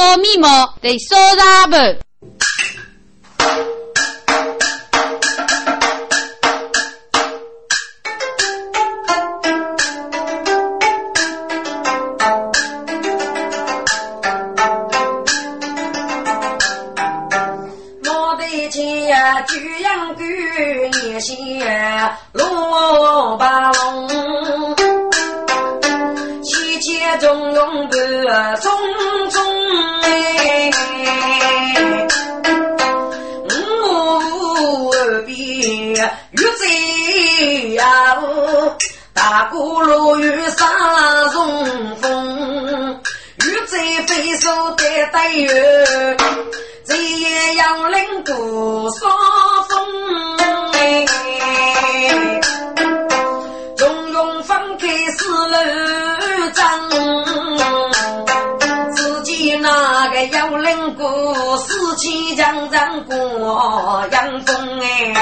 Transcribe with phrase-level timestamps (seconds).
[0.00, 1.76] 烧米毛得烧大不？
[1.76, 2.09] 罗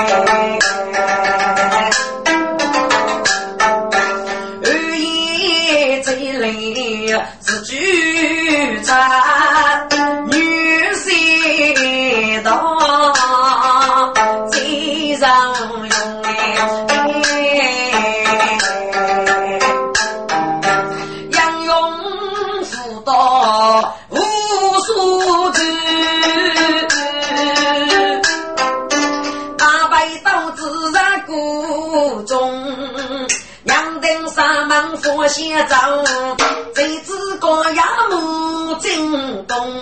[0.09, 0.38] 风哎，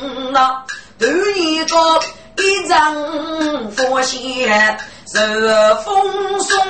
[0.07, 0.65] 惊动了，
[0.99, 1.77] 头一个
[2.37, 2.95] 一张
[3.73, 5.19] 佛仙受
[5.85, 6.67] 风霜，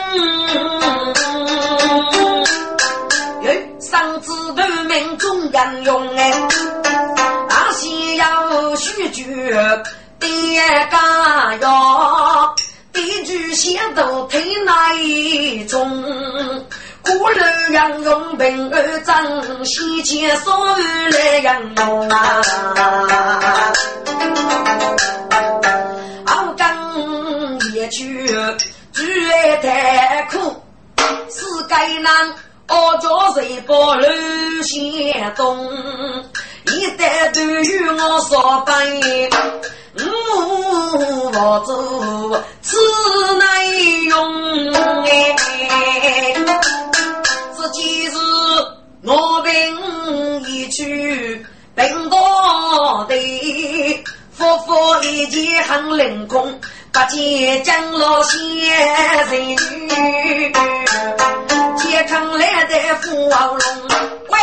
[3.42, 6.32] 哟，上子头命中人用哎，
[7.48, 9.24] 那先要须举
[10.18, 12.54] 点家药，
[12.92, 16.64] 地主先都推那一种。
[17.08, 17.38] 我楼
[17.72, 20.74] 杨用平儿张，西迁所有
[21.10, 22.42] 来杨用啊。
[26.26, 28.26] 熬更夜去，
[28.92, 29.02] 煮
[29.32, 30.62] 爱太苦，
[31.30, 32.34] 世界难，
[32.66, 34.08] 熬着谁把楼
[34.62, 36.24] 先动？
[36.68, 38.72] 一旦都与我说白，
[41.32, 42.76] 我做此
[43.36, 43.44] 难
[44.04, 44.14] 用
[45.04, 45.36] 哎。
[47.72, 48.12] 今日
[49.02, 49.50] 我病
[50.48, 51.44] 已去，
[51.74, 56.60] 病多的，夫妇一见很凌空，
[56.92, 58.40] 不见江老仙
[59.30, 60.52] 人女，
[61.78, 63.60] 天康来的富豪龙。
[64.30, 64.38] 喂，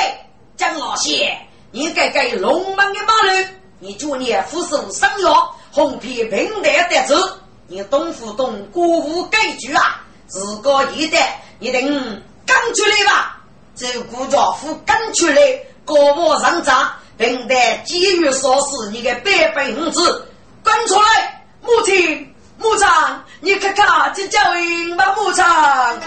[0.57, 1.35] 江老仙，
[1.75, 3.47] 你该给龙门的马路，
[3.79, 7.34] 你祝你福寿生药，红皮平台得子，
[7.67, 10.03] 你懂不懂国务规矩啊？
[10.28, 12.22] 自个一代，你等。
[12.45, 13.38] 赶出来吧！
[13.75, 15.35] 这顾家父赶出来，
[15.83, 20.28] 高我上涨，并得基于所示你的百倍五子
[20.63, 21.44] 滚出来！
[21.63, 26.00] 母亲，牧场，你看看这叫人吧，牧场。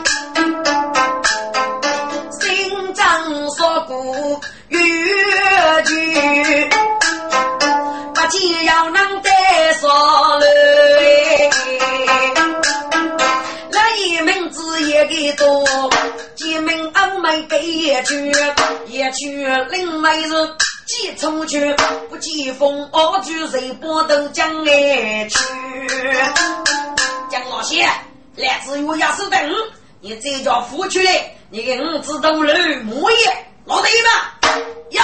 [8.15, 9.31] 不仅要能得
[9.81, 9.89] 所
[10.39, 11.51] 来，
[13.71, 15.65] 那一名字也给多。
[16.39, 18.33] 一名阿妹给一句，
[18.87, 20.29] 一句另外是
[20.87, 21.75] 几出去，
[22.09, 25.39] 不见风二句谁波都讲来去。
[27.31, 27.89] 江老仙，
[28.37, 29.39] 来自我亚斯等，
[30.01, 33.17] 你这叫付出来，你给五子都来磨业，
[33.65, 34.11] 老弟们
[34.91, 35.03] 呀，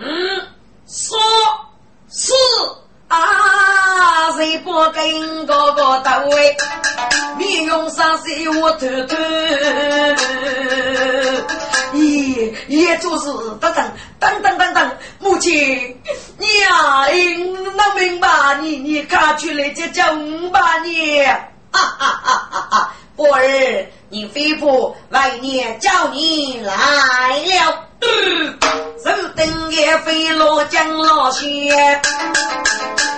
[0.00, 0.48] 嗯
[0.86, 1.18] 说
[2.10, 2.32] 是。
[3.08, 4.30] 啊！
[4.36, 6.54] 谁不跟哥哥斗位？
[7.38, 9.16] 你用上是我偷偷，
[11.94, 15.98] 咦，也就是等等等等等等，母亲，
[16.36, 17.06] 你呀，
[17.74, 18.76] 能明白你？
[18.76, 21.34] 你看出来就叫五八年，
[21.72, 22.94] 哈哈哈哈哈！
[23.16, 26.74] 波儿，你飞婆来年叫你来
[27.38, 27.87] 了。
[28.00, 32.00] 手灯也飞落江老仙，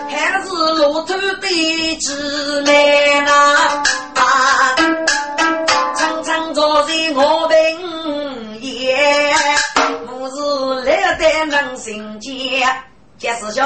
[0.09, 3.83] 还是路途的姊妹呐。
[5.97, 9.35] 常常坐在我病夜，
[10.09, 12.33] 我是来得能心间。
[13.19, 13.65] 杰师兄，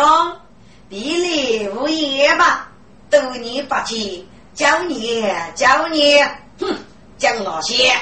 [0.90, 2.68] 地里无言吧？
[3.10, 5.24] 多年不见，叫你
[5.54, 6.20] 叫你，
[6.60, 6.76] 哼，
[7.18, 7.94] 江老仙，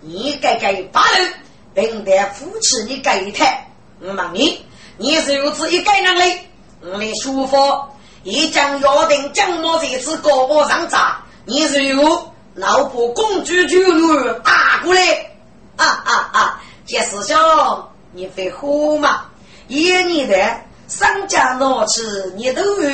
[0.00, 1.16] 你该该八路。
[1.74, 3.66] 平台扶持你改一台，
[4.00, 4.64] 我问你，
[4.96, 6.38] 你是如此一个能力，
[6.80, 7.56] 我来舒服。
[8.24, 12.20] 一将约定将我这次胳膊上扎，你如
[12.54, 15.00] 老婆公主就女打过来，
[15.76, 16.62] 啊啊啊！
[16.84, 17.36] 杰师兄，
[18.12, 19.26] 你会喝吗？
[19.68, 22.02] 一年的商家拿起，
[22.34, 22.90] 你都有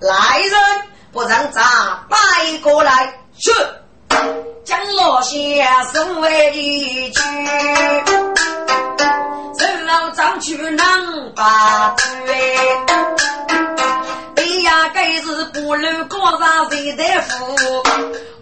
[0.00, 0.52] 来人，
[1.12, 1.62] 不让咱
[2.08, 3.50] 摆过来是。
[5.06, 7.20] 将老先生为一句，
[9.56, 12.34] 手老张去能把对。
[14.64, 17.54] 呀，该是不露高上谁在扶？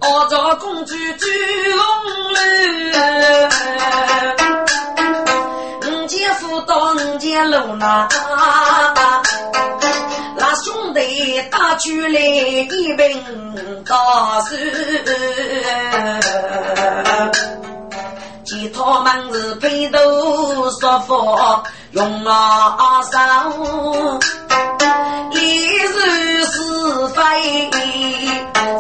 [0.00, 1.30] 我做公主追
[1.76, 2.40] 红楼，
[5.90, 8.08] 五姐夫到五姐楼那，
[11.50, 13.94] 打出来一瓶高
[14.40, 14.56] 手，
[18.44, 19.98] 其他们是背头
[20.70, 23.18] 说法用啊手。
[25.30, 27.20] 一是是非，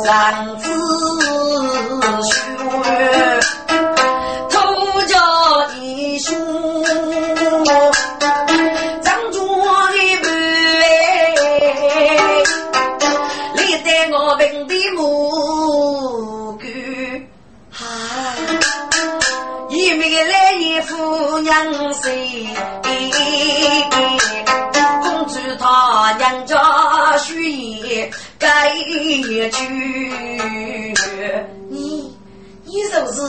[0.04, 0.12] 人
[0.60, 0.64] 之
[2.22, 2.30] 学，
[14.66, 16.66] 的母狗，
[17.70, 17.84] 哈，
[19.68, 22.10] 一面来一副娘子。
[25.56, 28.76] 他娘家需也该
[29.50, 30.12] 去，
[31.70, 32.14] 你
[32.64, 33.22] 你就是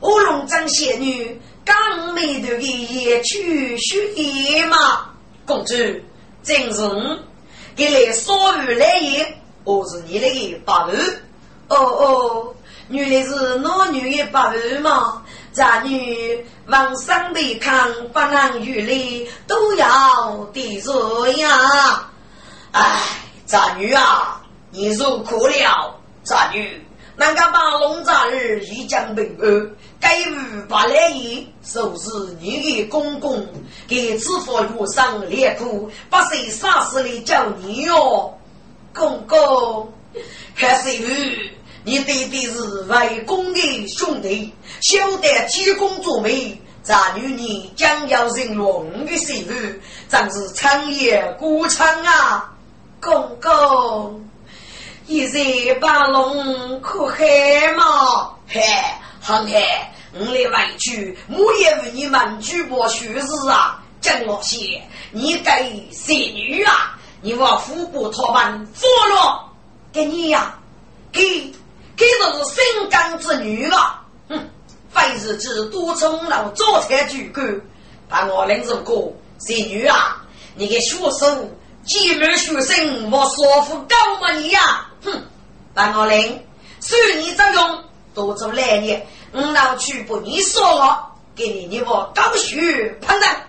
[0.00, 5.06] 乌龙掌仙女刚美头的野去血吗？
[5.46, 5.74] 公主，
[6.42, 7.18] 真是我
[7.74, 10.92] 给来少女来也，我是你的八儿。
[11.68, 12.54] 哦哦，
[12.88, 15.22] 原来是男女的八儿吗？
[15.52, 22.08] 咱女往上的看，不能与你都要得罪呀！
[22.72, 23.00] 哎，
[23.46, 24.40] 咱女啊，
[24.70, 25.96] 你受苦了。
[26.22, 26.86] 咱女，
[27.16, 29.70] 那个把龙扎儿一将平安，
[30.00, 30.34] 该于
[30.68, 32.08] 把来意，收拾
[32.40, 33.46] 你的公公，
[33.88, 38.38] 给知府遇上烈苦，不是杀死的叫你哟，
[38.94, 39.92] 公公，
[40.54, 41.50] 还是与。
[41.82, 44.52] 你爹爹是外公的兄弟，
[44.82, 49.54] 晓得积功作美，咱女儿将要成龙的媳妇，
[50.08, 52.52] 真是长夜孤唱啊！
[53.00, 54.28] 公公，
[55.06, 57.24] 一日把龙可害
[57.72, 58.34] 吗？
[58.46, 58.60] 嘿，
[59.22, 59.90] 很害！
[60.12, 63.82] 我来委屈，我也为你们举报虚实啊！
[64.02, 64.82] 郑老些，
[65.12, 66.98] 你该谁女啊？
[67.22, 69.50] 你往虎步他们放了，
[69.92, 70.58] 给你呀，
[71.12, 71.54] 给。
[71.96, 74.02] 给都是心肝之女啊！
[74.30, 74.48] 哼，
[74.88, 77.60] 非是之多冲老早才举官，
[78.08, 79.12] 把我领入过。
[79.38, 80.24] 仙女啊，
[80.54, 81.50] 你个学生，
[81.84, 84.88] 既没学生，我说服高嘛你呀！
[85.04, 85.22] 哼，
[85.74, 86.42] 把我领，
[86.80, 87.84] 随你这用，
[88.14, 91.06] 多做来年，我老去不你说了，
[91.36, 93.46] 给你你我高学判断。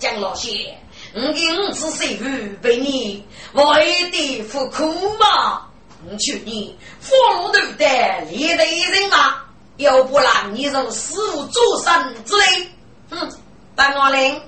[0.00, 0.76] 江老谢，
[1.12, 2.24] 我给五次媳妇
[2.62, 4.86] 被你为的服苦
[5.18, 5.62] 嘛？
[6.08, 9.42] 我去你佛罗头的立的人嘛，
[9.76, 12.68] 要不然你从师傅做神之类。
[13.10, 13.28] 哼，
[13.74, 14.40] 当我领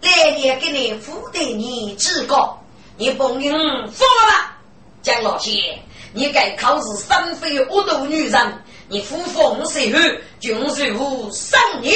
[0.00, 2.58] 来年给你付的你几个，
[2.96, 3.52] 你不用
[3.88, 4.56] 放了吧。
[5.02, 5.80] 江老谢，
[6.12, 9.98] 你该考试三非恶毒女人，你呼风水后，
[10.38, 11.92] 军水户生你，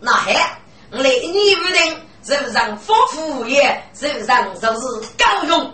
[0.00, 0.58] 那还
[0.90, 2.00] 我来你不定。
[2.24, 3.82] 是不是丰富无业？
[3.98, 4.26] 是不是
[4.60, 4.80] 就是
[5.18, 5.72] 高用？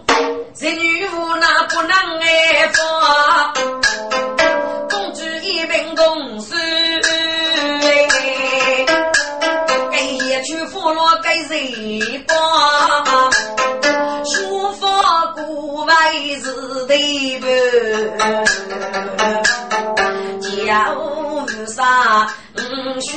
[0.54, 1.90] 是女巫那不能
[2.20, 3.52] 挨罚，
[4.88, 6.56] 公主一本公书，
[9.92, 12.34] 给一曲佛罗给谁帮？
[14.24, 15.94] 书法古外
[16.42, 17.46] 是对不？
[20.66, 23.16] 家务啥嗯须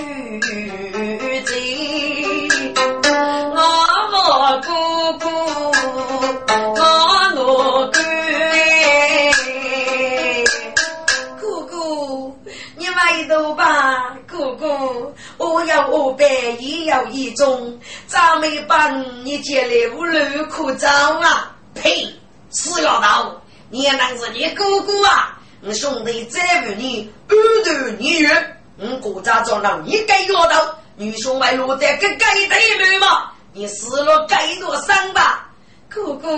[17.31, 18.89] 也要一种，咋没把
[19.23, 20.19] 你接来屋楼
[20.49, 21.55] 可走啊？
[21.73, 22.13] 呸！
[22.49, 25.37] 死丫头，你也能是你哥哥啊？
[25.63, 33.31] 我兄弟再问你，二头你远，我国家做了你该丫头，女兄妹落在个该对门嘛？
[33.53, 35.49] 你死了该多伤吧，
[35.89, 36.29] 哥哥，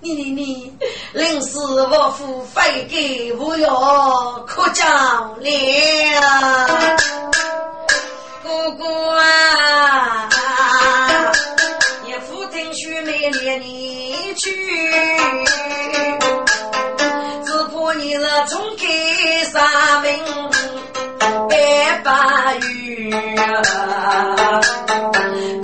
[0.00, 0.76] 你你你，
[1.12, 4.86] 临死我父非给我要可讲
[5.40, 6.66] 了，
[8.42, 8.84] 哥哥
[9.18, 10.28] 啊，
[13.26, 14.44] 你父亲许没连你去，
[17.44, 18.20] 只怕你是？
[18.48, 18.84] 冲开
[19.46, 19.56] 三
[20.02, 20.06] 门
[21.48, 21.52] 白
[22.04, 22.60] 八月，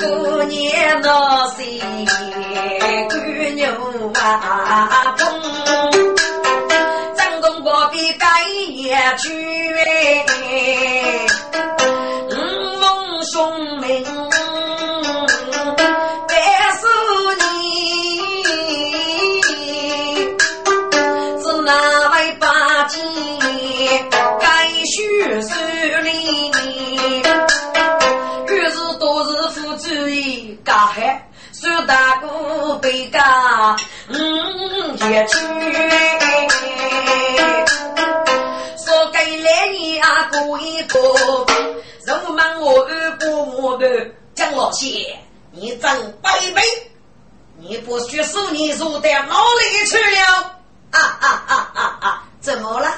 [0.00, 1.80] 过年闹喜，
[3.08, 3.62] 赶牛
[4.14, 5.22] 马棚，
[7.16, 8.26] 张东伯比盖
[8.74, 9.30] 也去。
[22.92, 23.02] 今
[23.80, 24.04] 夜
[24.38, 26.10] 该是谁离
[26.50, 27.22] 你
[28.70, 33.74] 是多日复这一嘎嗨苏大哥背家
[34.08, 34.18] 嗯
[35.10, 35.38] 也去
[38.76, 40.98] 说给了你阿哥一个
[42.04, 43.86] 人忙我二哥莫的
[44.34, 44.90] 江老先
[45.50, 45.90] 你真
[46.22, 46.60] 卑鄙
[47.56, 50.60] 你不学说你入到牢里去了。
[50.90, 52.31] 啊啊啊啊啊。
[52.42, 52.92] 怎么了？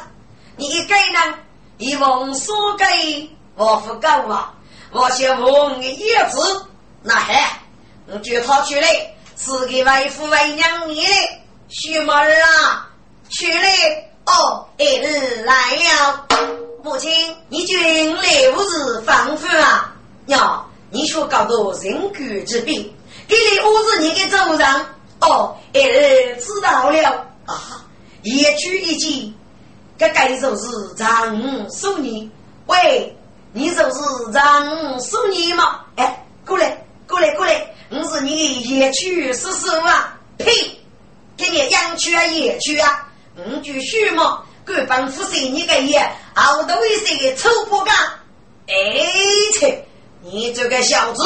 [0.57, 1.35] 你一个人
[1.77, 4.55] 一问说给我不够啊！
[4.91, 6.67] 我想问你一次，
[7.03, 7.61] 那还？
[8.07, 8.87] 我就他去了，
[9.37, 11.13] 是给为父为娘你的，
[11.69, 12.89] 徐毛儿啊，
[13.29, 13.69] 去了
[14.25, 16.27] 哦，一日来了。
[16.83, 18.23] 母亲，你军来
[18.57, 19.93] 无日放父啊？
[20.25, 22.15] 娘，你说搞到人骨
[22.47, 22.95] 之病，
[23.29, 24.87] 给你屋子你给走上
[25.21, 27.84] 哦，一日知道了啊。
[28.25, 29.33] 一句一句，
[29.99, 30.66] 这该就是
[30.99, 32.31] 让送你。
[32.66, 33.14] 喂，
[33.52, 34.00] 你就是
[34.33, 35.81] 让送你吗？
[35.97, 37.71] 哎，过来，过来，过来。
[37.90, 40.19] 我是你野区是什啊？
[40.38, 40.50] 呸！
[41.37, 43.07] 给你养去啊，野区啊！
[43.37, 46.00] 我就虚嘛，官方服谁你个爷，
[46.35, 47.95] 好多为谁个臭不干？
[48.66, 48.75] 哎
[49.52, 49.85] 切！
[50.23, 51.23] 你这个小子，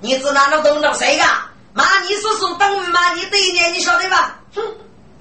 [0.00, 1.24] 你知道那懂到谁个？
[1.72, 4.40] 骂你叔叔等于骂你爹娘，你晓得吧？
[4.54, 4.62] 哼！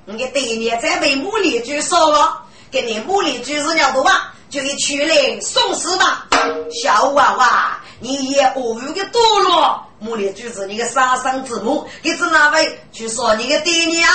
[0.05, 4.33] 你个爹娘再被母里居说了，给你母里居是了不吧？
[4.49, 6.27] 就给取来送死吧！
[6.71, 9.81] 小娃娃，你也偶遇个堕落。
[9.99, 12.79] 母里举子，你个杀生之母，你是哪位？
[12.91, 14.07] 去说你个爹娘！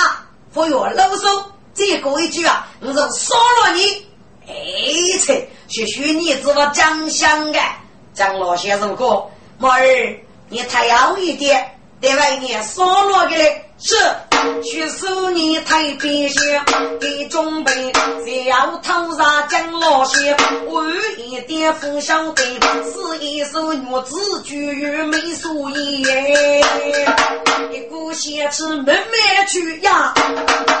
[0.53, 1.43] 不要啰嗦，
[1.73, 4.07] 再过一句啊，我就杀了你！
[4.47, 4.53] 哎
[5.19, 7.59] 切，学学你知道讲相的，
[8.13, 9.25] 张老先生哥，
[9.57, 10.19] 妹儿，
[10.49, 13.65] 你太好一点，得为你杀了的嘞。
[13.79, 13.95] 是，
[14.63, 16.63] 去收你太平县，
[16.99, 17.71] 给准备，
[18.25, 20.35] 小偷杀江老些，
[20.69, 20.85] 晚
[21.17, 22.43] 一点分晓得，
[22.83, 24.57] 是一首女子句
[25.03, 26.61] 没数言。
[27.71, 30.13] 一股仙气慢慢去呀，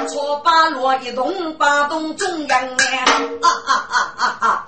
[0.07, 4.67] 错把罗一动把动中央啊啊啊啊啊！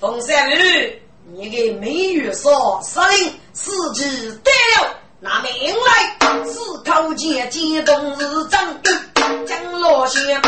[0.00, 1.00] 凤山女，
[1.34, 4.04] 你给美玉说司令，司机
[4.42, 5.01] 对了。
[5.22, 10.42] 拿命来，四口剑激动日正，将老先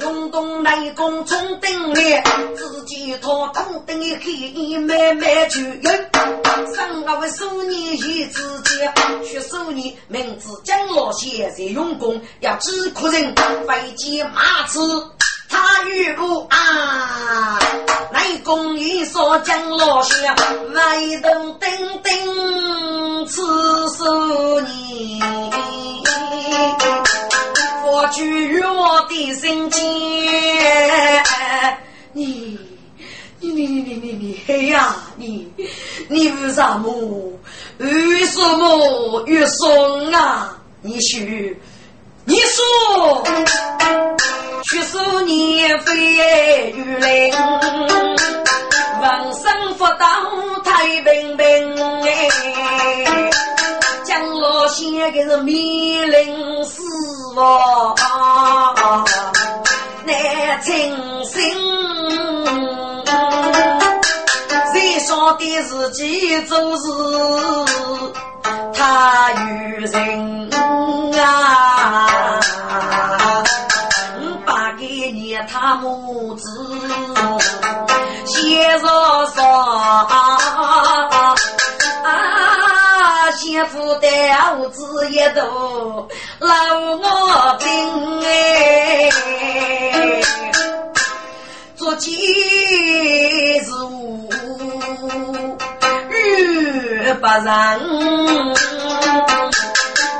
[0.00, 2.24] 用动内功冲顶烈，
[2.56, 5.94] 自己他通顶黑慢慢去用，
[6.74, 8.90] 上那位数年一之间，
[9.22, 13.34] 学数年名字将老先在用功，要知苦人
[13.68, 14.80] 飞机马子。
[15.48, 17.58] 他与不啊，
[18.12, 20.34] 内功一说将老乡，
[20.74, 21.28] 外头
[21.60, 21.70] 叮
[22.02, 23.42] 叮此
[23.90, 24.02] 十
[24.62, 25.20] 年，
[27.84, 29.82] 过去我的心间，
[32.12, 32.58] 你
[33.40, 35.50] 你你你你你黑呀，你
[36.08, 36.92] 你为什么
[37.78, 40.58] 为什么越怂啊？
[40.82, 41.60] 你许。
[42.28, 43.24] 你说，
[44.68, 45.94] 许数年飞
[46.72, 47.32] 玉林，
[49.00, 50.06] 王生福到
[50.64, 51.44] 太平平
[52.02, 52.28] 哎，
[54.04, 56.82] 江老先个是命令死
[57.36, 57.94] 亡，
[60.04, 61.40] 难清醒，
[64.72, 66.88] 谁晓得自己做事？
[68.74, 70.50] 他与人
[71.18, 72.40] 啊，
[74.44, 76.48] 把给你他母子
[78.24, 79.44] 先说说
[82.04, 86.08] 啊，先付的儿子一头
[86.38, 89.10] 老我病哎，
[91.76, 93.60] 做几日
[96.10, 97.46] 日不人。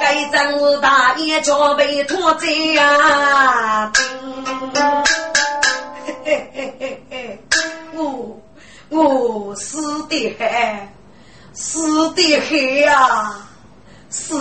[0.06, 3.92] 该正是大爷脚被拖在呀！
[6.24, 7.40] 嘿嘿嘿嘿，
[7.92, 8.40] 我
[8.88, 10.94] 我死的嗨，
[11.52, 13.34] 死的黑呀！
[14.08, 14.32] 是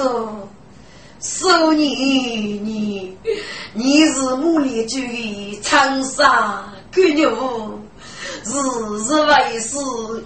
[1.19, 3.17] 是你
[3.73, 7.79] 你是母里居的长沙狗牛，
[8.43, 8.53] 日
[9.07, 9.77] 日为师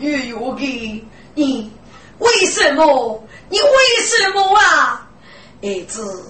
[0.01, 1.71] 与我的你，
[2.17, 3.23] 为什么？
[3.47, 3.67] 你为
[4.03, 5.05] 什么啊？
[5.61, 6.23] 儿子，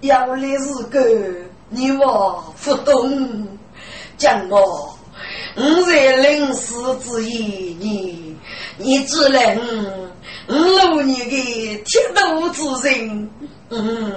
[0.00, 1.00] 要来是个
[1.68, 3.46] 你我不懂，
[4.16, 4.98] 讲我，
[5.56, 8.36] 我在临死之夜，你
[8.78, 10.12] 你只能。
[10.48, 13.30] 我路你的铁头之人，
[13.70, 14.12] 嗯，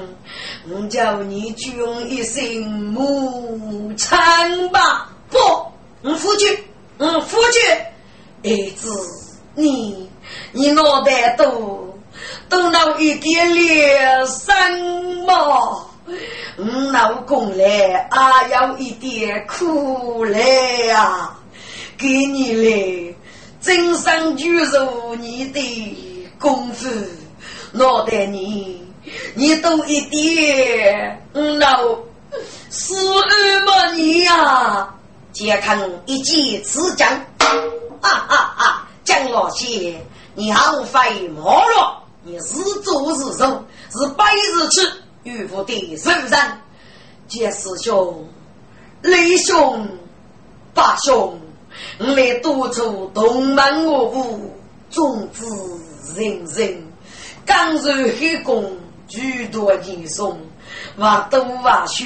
[0.69, 4.09] 我叫你用一声母亲
[4.71, 5.37] 吧，不，
[6.01, 6.57] 我夫君，
[6.97, 7.37] 我夫
[8.41, 8.89] 君，儿子，
[9.53, 10.09] 你
[10.51, 11.84] 你脑袋多，
[12.49, 14.51] 多闹一点点什
[15.25, 15.89] 么？
[16.57, 20.39] 我老公来啊，有一点苦来
[20.87, 21.35] 呀，
[21.97, 23.15] 给你嘞，
[23.59, 26.01] 真上就如你的。
[26.37, 26.89] 功夫，
[27.71, 28.83] 脑袋你，
[29.33, 31.97] 你都一点，老
[32.69, 34.93] 死二么你呀？
[35.31, 37.09] 健康一记此将，
[38.01, 38.87] 啊啊啊！
[39.03, 40.05] 江老仙，
[40.35, 44.91] 你好费毛了，你是做日守，是百日吃，
[45.21, 46.31] 遇不得受人。
[47.27, 48.27] 杰师兄、
[49.03, 49.87] 雷兄、
[50.73, 51.39] 八兄，
[51.99, 54.57] 我来督促东门我府，
[54.89, 55.45] 众子。
[56.15, 56.83] 人人
[57.45, 58.75] 刚柔黑公，
[59.07, 59.19] 诸
[59.51, 60.39] 多轻松，
[60.97, 62.05] 话多话少，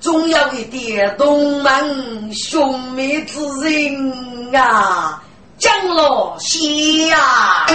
[0.00, 5.22] 总有一点东门兄妹之人啊！
[5.58, 7.66] 江老仙啊，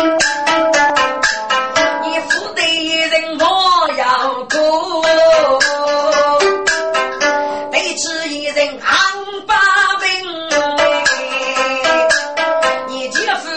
[2.02, 3.46] 你负得一人我
[3.98, 4.06] 要
[4.46, 4.58] 过，
[7.72, 8.96] 得吃一人扛
[9.46, 9.54] 把
[10.00, 10.08] 柄，
[12.88, 13.50] 你姐夫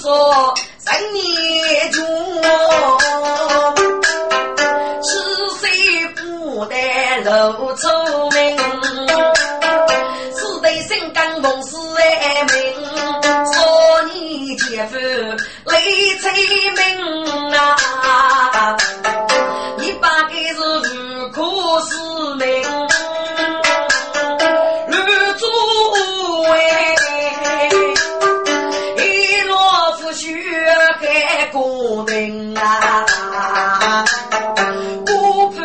[0.00, 0.54] 说。
[0.78, 2.06] 三年中，
[5.02, 5.10] 吃
[5.60, 6.74] 谁不得
[7.24, 8.25] 露聪
[14.76, 16.30] 姐夫泪催
[16.74, 16.76] 命
[17.54, 18.76] 啊！
[19.78, 20.60] 你八个是
[20.92, 22.46] 无可思命。
[31.52, 33.06] 我命啊！
[35.06, 35.56] 我不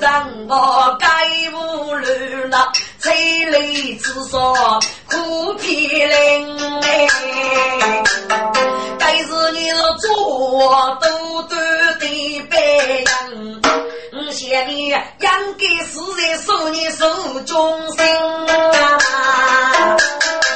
[0.00, 1.08] 让我该
[1.50, 2.06] 无路
[2.50, 6.59] 了，催泪之说苦皮灵
[10.62, 11.08] 我多
[11.44, 12.06] 多的
[12.50, 12.58] 白
[13.00, 13.10] 羊，
[14.12, 15.00] 我想你应该
[15.86, 17.96] 是在受你受中心！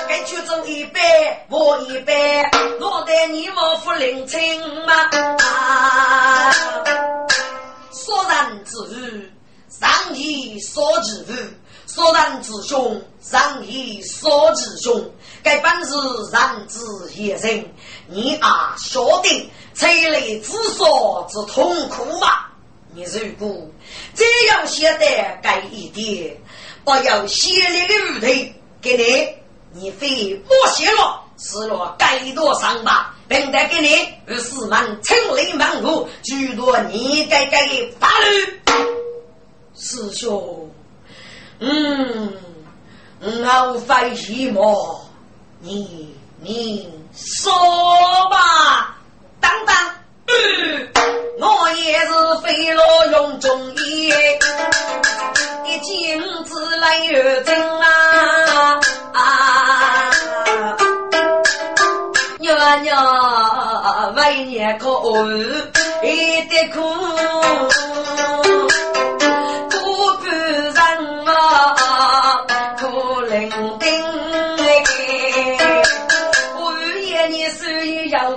[0.07, 1.01] 该去走一杯，
[1.49, 2.45] 我一杯，
[2.83, 4.93] 我带你我福临亲嘛。
[7.91, 9.33] 说人之语，
[9.71, 11.35] 上以说之语；
[11.87, 15.11] 说人之凶，上以说之凶。
[15.43, 15.95] 该本是
[16.33, 16.81] 人之
[17.15, 17.65] 一生，
[18.07, 22.47] 你啊晓得催泪之说之痛苦吗？
[22.95, 23.69] 你如果
[24.15, 25.07] 这样写的
[25.43, 26.37] 该一点，
[26.85, 29.35] 不要写那个鱼头给你。
[29.77, 33.89] 你非莫写了，失落该多伤疤，并得给你
[34.33, 38.61] 与四门清理门户，许多你该该的法律。
[39.77, 40.71] 师兄，
[41.61, 42.33] 嗯，
[43.21, 45.01] 我非什么？
[45.61, 47.53] 你你说
[48.31, 48.97] 吧，
[49.41, 49.77] 当当，
[51.41, 52.13] 我也是
[52.43, 54.09] 非罗用中医，
[55.67, 57.87] 一镜子来月经啊。
[59.15, 60.11] 啊！
[62.41, 65.17] 娘娘为你苦，
[66.03, 66.89] 一点苦，苦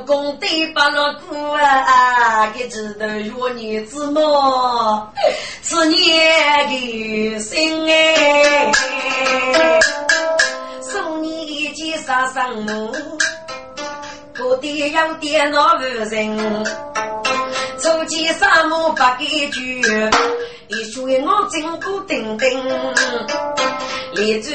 [0.08, 5.12] 里要功德把了苦啊，给知道有你之么？
[5.62, 5.98] 是你
[6.70, 8.72] 的心哎。
[12.06, 12.96] 杀生母，
[14.40, 16.66] 我的要爹那无人，
[17.82, 19.82] 初见杀母不给句，
[20.70, 22.64] 一说我真不定定，
[24.14, 24.52] 立柱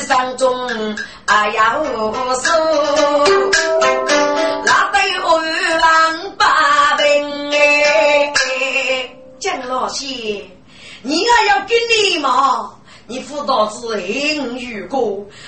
[0.00, 0.96] 上中
[1.26, 2.50] 哎呀无数，
[9.78, 10.44] 老谢，
[11.02, 12.72] 你还要跟你吗？
[13.06, 14.98] 你辅导子英语歌，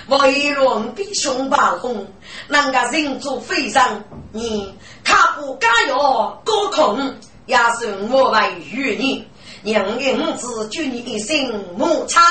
[0.07, 2.07] 为论比胸八红，
[2.47, 5.97] 人家人做非常，你他不加油
[6.45, 7.13] 高空，
[7.47, 9.27] 也是我为与你，
[9.63, 12.23] 娘银子救你一生母昌。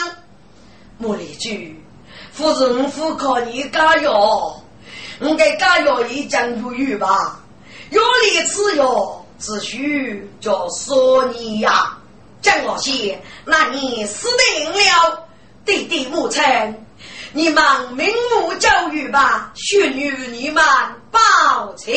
[0.98, 1.84] 莫里句，
[2.32, 4.54] 夫人夫靠你加油，
[5.20, 7.42] 我该加油一将如玉吧。
[7.90, 11.98] 有理此药，只需叫说你呀，
[12.42, 15.28] 江老仙，那你死定了，
[15.66, 16.44] 弟弟母亲。
[17.32, 20.64] 你们明目教育吧，学女你们
[21.12, 21.20] 报
[21.78, 21.92] 仇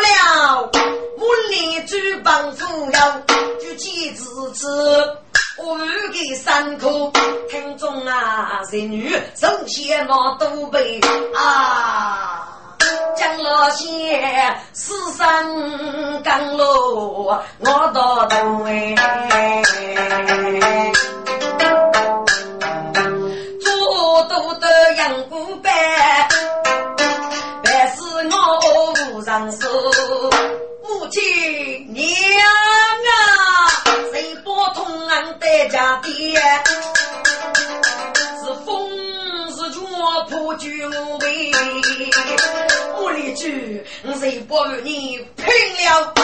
[0.00, 0.70] 了。
[1.18, 3.22] 我立主帮扶摇，
[3.60, 5.18] 举起子子，
[5.56, 5.78] 我
[6.12, 7.12] 给三口
[7.48, 11.00] 听众啊，人女首先那都背
[11.34, 12.52] 啊。
[13.16, 17.42] 江老仙，世上刚路我
[17.92, 18.94] 到头哎。
[24.28, 25.70] 多得养姑伯，
[27.62, 29.68] 但是我无上手。
[30.82, 31.22] 母亲
[31.92, 32.04] 娘
[33.08, 33.14] 啊，
[34.12, 36.40] 谁拨通俺的家爹？
[38.40, 38.90] 是风
[39.50, 39.84] 是雨
[40.30, 40.68] 破旧
[43.44, 46.14] 围，我立句谁拨与你拼了？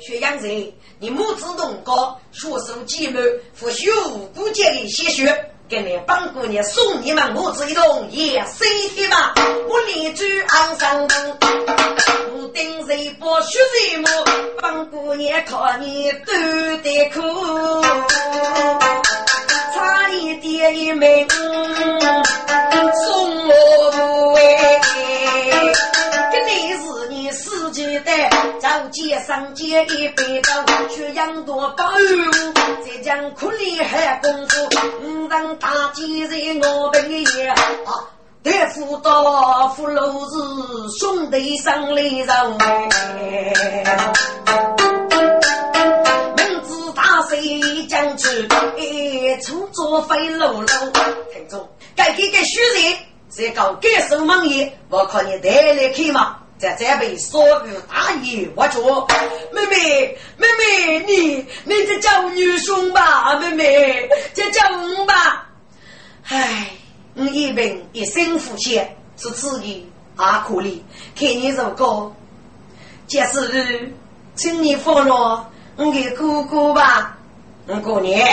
[0.00, 3.22] 薛阳人，你母子同高，双手结满，
[3.58, 5.46] 不许无辜间的鲜血。
[5.68, 9.32] 给你帮姑娘送你们母子一同也生气嘛！
[9.68, 11.36] 我立居昂山峰，
[12.32, 14.08] 不定谁不学谁么？
[14.60, 16.34] 帮姑娘看你多
[16.82, 17.22] 得苦，
[19.72, 21.28] 差一点一命
[28.70, 30.52] 早街上街一杯酒，
[30.94, 32.32] 却养多保佑，
[32.86, 34.68] 再讲苦力还功夫，
[35.02, 36.36] 五人大吉在
[36.68, 37.56] 我背夜啊，
[38.44, 42.50] 大夫到福禄日，兄弟上来人
[46.36, 48.46] 明知大水将至，
[48.78, 50.66] 一出作飞喽喽，
[51.32, 52.96] 听众该给个虚人。
[53.28, 56.36] 再搞改手忙业，我靠你带来看嘛！
[56.60, 59.08] 在这边所有大爷，我说
[59.50, 65.48] 妹妹妹妹，你你在叫我女兄吧，妹妹在叫我吧。
[66.28, 66.70] 唉，
[67.14, 70.78] 我一病一身负险，是自己阿可怜，
[71.18, 72.14] 看你如果，
[73.06, 73.90] 假使
[74.34, 77.16] 请你放了我给姑姑吧，
[77.66, 78.28] 我过年，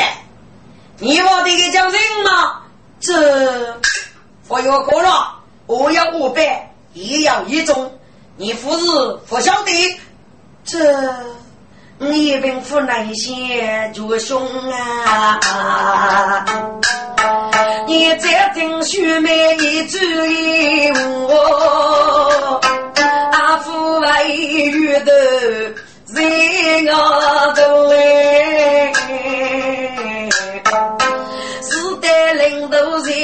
[0.99, 1.93] 你我的个叫人
[2.25, 2.61] 吗？
[2.99, 3.79] 这。
[4.49, 7.96] 我要过了，我要五百，一要一中，
[8.39, 9.99] 你父子不晓得，
[10.63, 10.77] 这
[11.97, 16.45] 你并不那些做兄啊！
[17.87, 22.61] 你再听须眉一句一我，
[23.31, 25.11] 阿父为遇的
[26.13, 27.87] 人啊都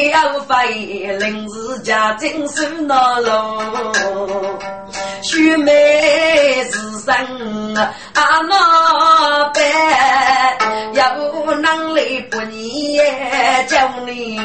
[0.10, 3.62] 要飞，临时家精神恼喽。
[5.34, 7.76] 须眉是生
[8.14, 9.64] 阿那般，
[10.94, 13.00] 有能力不你
[13.68, 14.36] 叫你，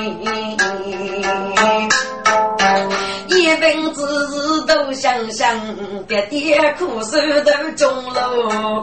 [3.28, 5.54] 一辈子都想想
[6.06, 8.82] 爹爹苦守都终喽。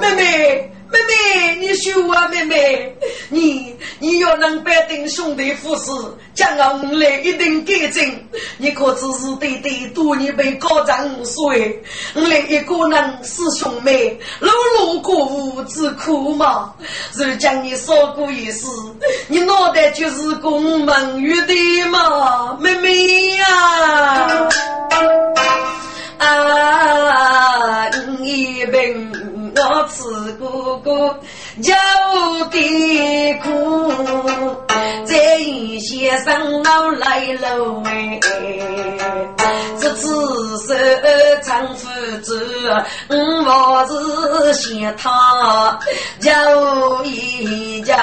[0.00, 0.72] 妹妹。
[0.92, 2.96] 妹妹，你说啊，妹妹，
[3.28, 5.92] 你你要能摆定兄弟父子，
[6.34, 8.04] 将来我们来一定改正。
[8.58, 11.82] 你可知是弟弟多年被高涨五岁，
[12.14, 16.72] 我来一个人是兄妹，碌碌过无之苦嘛。
[17.14, 18.66] 如将你说过一世，
[19.28, 24.48] 你脑袋就是公门玉的嘛，妹妹呀。
[26.18, 27.88] 啊，
[28.22, 29.19] 一病。
[29.54, 30.04] 我吃
[30.38, 31.18] 哥哥
[31.60, 31.74] 叫
[32.50, 33.48] 的苦，
[35.04, 38.20] 在一些上脑来了哎，
[39.78, 40.06] 这只
[40.58, 41.88] 是长夫
[42.22, 42.46] 子，
[43.08, 45.78] 我是嫌他
[46.20, 47.96] 叫一叫，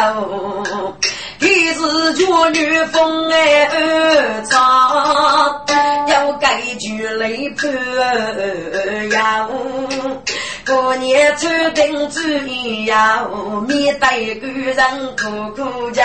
[1.40, 5.66] 一是绝女风哎唱，
[6.08, 9.48] 要改句来判呀。
[10.68, 13.26] 过年穿定主意呀，
[13.66, 16.04] 面对个人苦苦叫。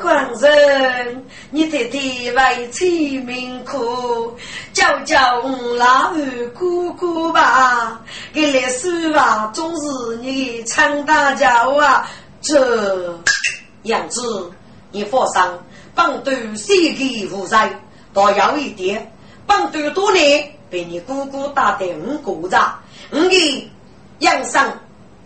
[0.00, 4.36] 官人，你的地位清明苦，
[4.72, 5.40] 叫叫
[5.76, 8.00] 老二姑姑吧。
[8.32, 11.48] 给历史啊，总是你唱大叫
[11.80, 12.08] 啊。
[12.40, 13.12] 这
[13.82, 14.52] 样子，
[14.92, 15.42] 你放心，
[15.96, 17.58] 帮队谁给负责？
[18.14, 19.12] 多要一点，
[19.44, 20.48] 帮队多年。
[20.72, 22.80] 被你姑姑打得五鼓掌，
[23.10, 23.70] 我的
[24.20, 24.72] 养生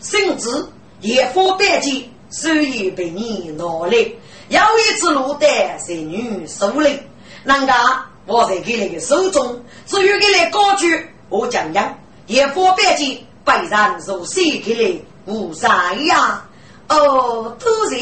[0.01, 0.67] 性质
[1.01, 4.19] 也方便极，所以被你努力。
[4.49, 5.47] 有一次路的
[5.79, 6.99] 是女手里，
[7.45, 16.43] 人家我在给那个手中，只有给那高举，我讲讲也方便极，被人如谁给你无啥呀？
[16.89, 17.97] 哦，都是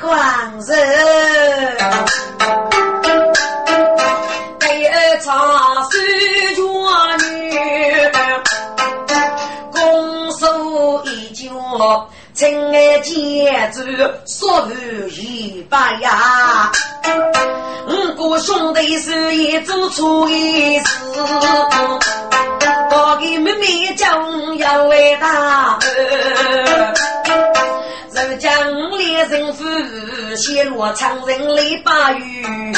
[0.00, 0.16] 光
[0.52, 0.62] 荣。
[4.60, 6.54] 第二场是
[11.80, 13.80] 一角，亲爱接住
[14.26, 14.74] 说不
[15.08, 16.70] 一百呀。
[17.88, 20.84] 五个兄弟是一做错一事，
[22.90, 25.78] 哥哥妹妹将要为大。
[28.12, 29.64] 人将烈人夫，
[30.36, 32.74] 陷落长人泪把雨。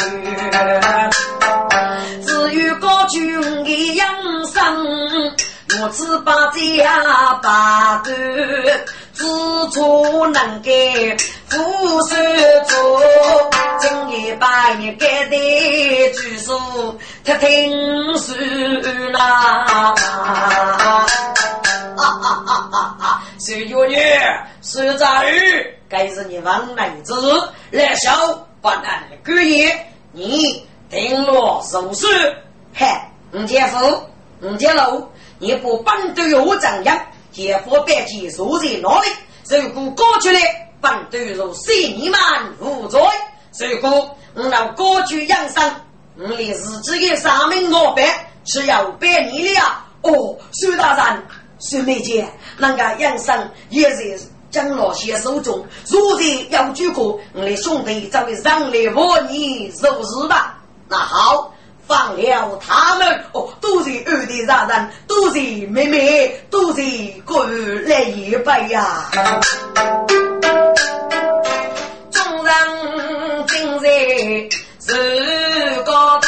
[2.25, 4.07] 至于高君的养
[4.47, 5.35] 生，
[5.81, 8.15] 我只把家把断，
[9.15, 9.25] 知
[9.71, 10.71] 错能改，
[11.49, 12.15] 不是
[12.65, 13.01] 错。
[13.79, 16.61] 今夜半夜该的举手，
[17.25, 18.35] 他听书
[19.13, 19.65] 啦。
[19.65, 19.95] 哈
[21.97, 23.23] 哈哈哈哈！
[23.39, 23.97] 谁叫你
[24.61, 25.75] 是在日？
[25.89, 27.15] 该是你王妹子
[27.71, 28.85] 来小不能
[29.25, 29.71] 故意，
[30.13, 32.07] 你定落手术。
[32.75, 32.87] 嘿，
[33.33, 34.03] 吴姐夫，
[34.41, 35.01] 吴姐老，
[35.43, 36.97] 你不反对我怎样？
[37.33, 39.09] 姐夫别急，坐在哪里？
[39.49, 40.39] 如果过去了，
[40.81, 42.21] 反对如谁你们
[42.61, 43.01] 无罪？
[43.59, 45.69] 如果我让过去养生，
[46.17, 48.07] 我的自己的三名老板
[48.45, 49.85] 是要别你了。
[50.03, 51.23] 哦，苏大人。
[51.59, 60.59] 孙梅姐，那个养生也是将老些手中，如今要举过，我的兄弟咱们让来和你收拾吧。
[60.89, 61.52] 那好，
[61.93, 66.81] 放了他们哦，都是二弟大人，都是妹妹，都是
[67.27, 67.45] 过
[67.85, 69.11] 来一杯呀。
[72.11, 72.55] 众人
[73.47, 74.49] 今日
[74.81, 76.23] 是个道。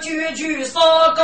[0.00, 0.80] 句句说
[1.16, 1.22] 改，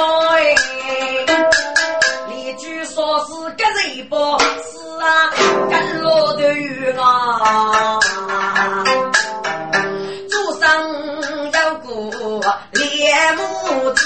[2.29, 5.31] 例句说是个人不是啊，
[5.71, 7.99] 跟老的有啊。
[13.37, 14.03] 母子，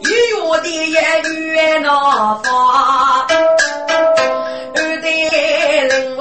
[0.00, 1.88] 一月的也月那
[2.42, 2.46] 发，
[4.74, 5.06] 二代
[5.88, 6.20] 人哦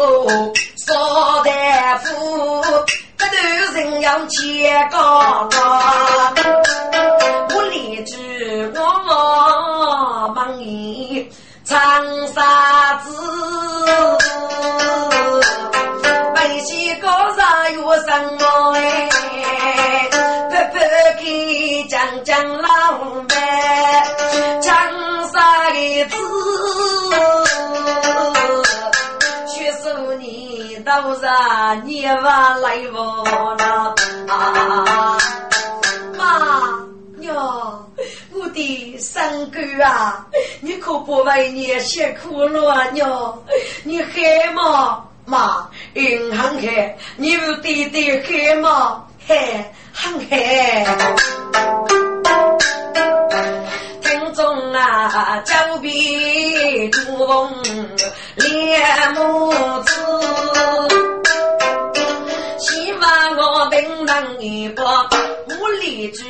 [0.77, 1.49] 少大
[1.99, 2.09] 夫。
[3.73, 6.31] 人要结高啊！
[7.55, 11.27] 我立志我帮你
[11.65, 11.77] 唱
[12.27, 13.09] 啥子？
[16.35, 18.07] 本溪高上有什
[18.39, 18.43] 么
[18.75, 18.92] 哎？
[25.83, 26.15] 啥个字？
[30.83, 31.21] 都是
[31.85, 33.95] 你娃来我了
[34.27, 35.17] 啊！
[36.17, 36.85] 妈
[37.17, 37.33] 娘，
[38.33, 40.25] 我的三哥啊，
[40.59, 43.41] 你可不为你辛苦了娘，
[43.83, 45.05] 你害吗？
[45.25, 49.05] 妈，嗯，很害，你有弟弟害吗？
[49.25, 52.02] 害，很害。
[54.83, 57.63] 听众啊，久别重逢
[58.35, 59.53] 两母
[59.85, 59.93] 子。
[64.05, 64.83] 能一把
[65.47, 66.23] 无力主，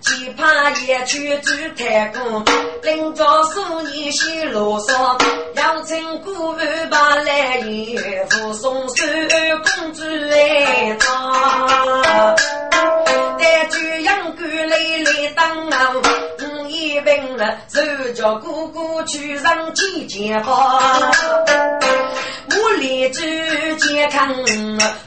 [0.00, 2.44] 只怕也去主太公。
[2.82, 5.18] 临着数年西路上，
[5.54, 6.54] 要请姑
[6.90, 7.98] 把来迎，
[8.30, 9.04] 护送手
[9.76, 12.36] 公主来唱。
[13.38, 15.70] 带举阳关来来当，
[16.70, 17.80] 一病了，手
[18.14, 21.10] 叫哥哥去上几件花。
[22.52, 24.28] 我立志健康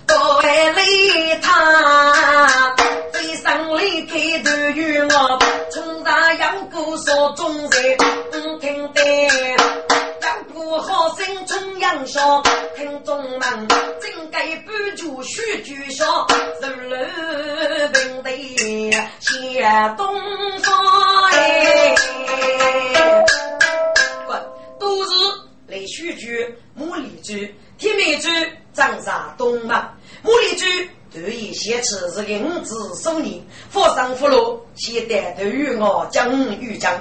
[0.06, 0.74] 到来
[1.42, 2.76] 他，
[3.14, 5.40] 非上来开头与我，
[5.72, 7.98] 冲上阳谷说中人，
[8.34, 9.02] 我听得
[10.80, 12.44] 好声冲阳上，
[12.76, 13.68] 听众们
[14.02, 16.28] 真该不住须举上，
[16.62, 16.98] 如楼
[17.94, 20.08] 平地向东
[20.60, 21.96] 方哎，
[24.80, 25.12] 都是
[25.68, 26.56] 来须举。
[26.76, 28.30] 木里居，天美居，
[28.74, 29.80] 长沙东门。
[30.24, 36.92] 木里居对于写词是个五子数年，佛上佛落，写得对于我将与将。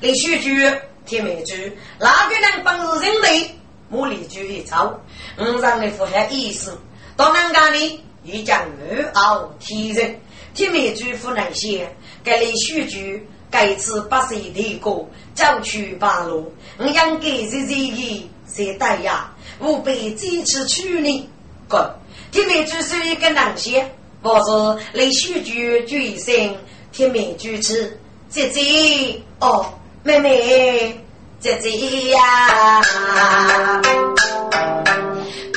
[0.00, 0.70] 李须居，
[1.06, 3.50] 天美居，哪个能帮助人类？
[3.88, 5.00] 木里居一招，
[5.38, 6.76] 五让的符合意思。
[7.16, 10.20] 到南家里，也将二傲天人。
[10.54, 19.32] 天美主夫难些，该里许句，该次八岁的哥，早去八路，我养给日日一谁带呀？
[19.60, 21.28] 吾辈坚持处理。
[21.68, 21.94] 哥，
[22.32, 23.88] 天美主是一个男些，
[24.22, 26.56] 我是李许句主一生，
[26.90, 29.66] 天美主持姐姐哦，
[30.06, 31.04] 妹妹
[31.40, 31.68] 姐姐
[32.10, 32.20] 呀。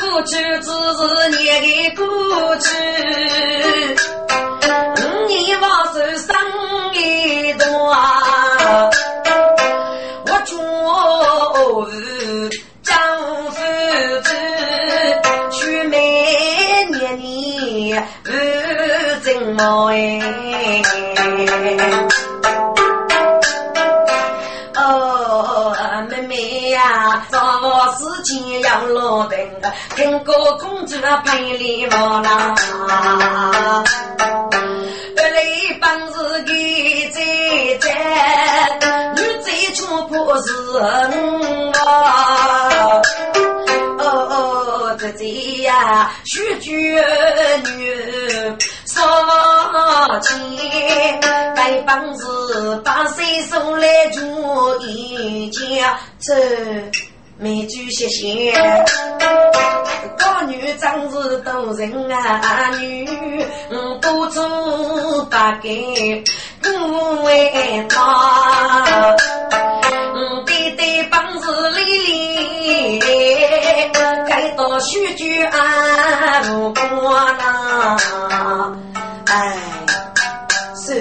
[0.02, 2.68] 过去只是你的过去，
[4.98, 6.36] 五年往事生
[6.96, 7.70] 一段，
[10.26, 10.58] 我祝
[12.82, 12.98] 丈
[13.52, 13.58] 夫
[14.24, 14.30] 子，
[15.52, 15.96] 娶美
[16.90, 17.94] 年你
[19.22, 19.96] 怎么哎。
[27.30, 27.40] 做
[27.98, 29.38] 事情要落定，
[29.96, 32.56] 听过公主陪你玩啦。
[35.18, 35.42] 二来
[35.82, 37.20] 帮自己在
[37.80, 37.88] 在，
[39.16, 40.80] 女最初不是我。
[41.80, 43.02] 哦
[44.00, 45.26] 哦，这这
[45.64, 46.98] 呀，许居女
[49.00, 50.36] 说起，
[51.56, 54.20] 该帮子把谁送来住
[54.82, 56.36] 一家这。
[57.42, 58.52] 美句谢谢，
[60.18, 63.08] 高女长子都人啊，女
[64.02, 66.22] 多做大给
[66.62, 69.16] 不为他，
[70.46, 73.00] 对对帮子里里，
[74.28, 76.84] 该到许句啊如过
[77.38, 77.98] 呐，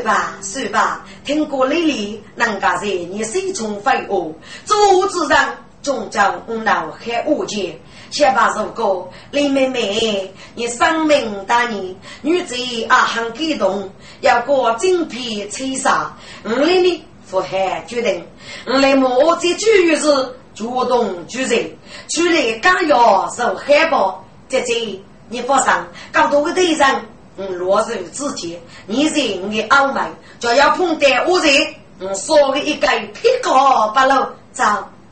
[0.08, 5.54] 吧算吧，听过丽丽，人家在你心中飞舞，做自然。
[5.80, 12.56] 终将无脑还误解，先把如果李妹妹，你生命大年，女子
[12.88, 13.88] 啊很感动，
[14.20, 17.46] 要过精辟吹杀，我来你符合
[17.86, 18.26] 决定，
[18.66, 21.70] 我来莫在主于是主动举人，
[22.08, 25.72] 出来刚要受海报，姐姐你放心，
[26.10, 27.00] 更多的对象，
[27.38, 34.64] 我落入自己，你是我的傲慢，就要碰到我人，我说的一个屁高八路走。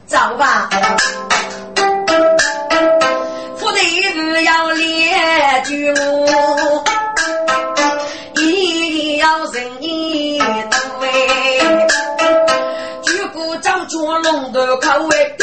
[0.07, 0.71] 走吧，
[3.59, 3.81] 不得
[4.15, 5.19] 不要列
[5.65, 6.85] 举我，
[8.37, 11.59] 一要人一等位，
[13.03, 15.37] 举鼓掌着龙的口味，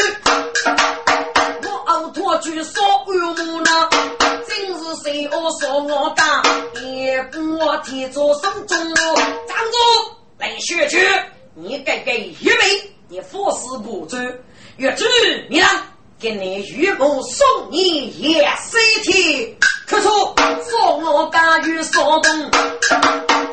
[1.62, 3.70] 我奥托举说有木呢，
[5.04, 6.42] 谁我说我打，
[6.80, 7.38] 也不
[7.84, 9.14] 提着手中我
[9.46, 9.76] 站住
[10.38, 10.98] 来学去，
[11.54, 12.56] 你该给一位，
[13.08, 14.16] 你佛事不周。
[14.78, 15.04] 岳主，
[15.50, 15.68] 你让
[16.18, 19.54] 给你岳母送你一身体，
[19.86, 20.34] 可说
[20.96, 22.50] 我甘于所动，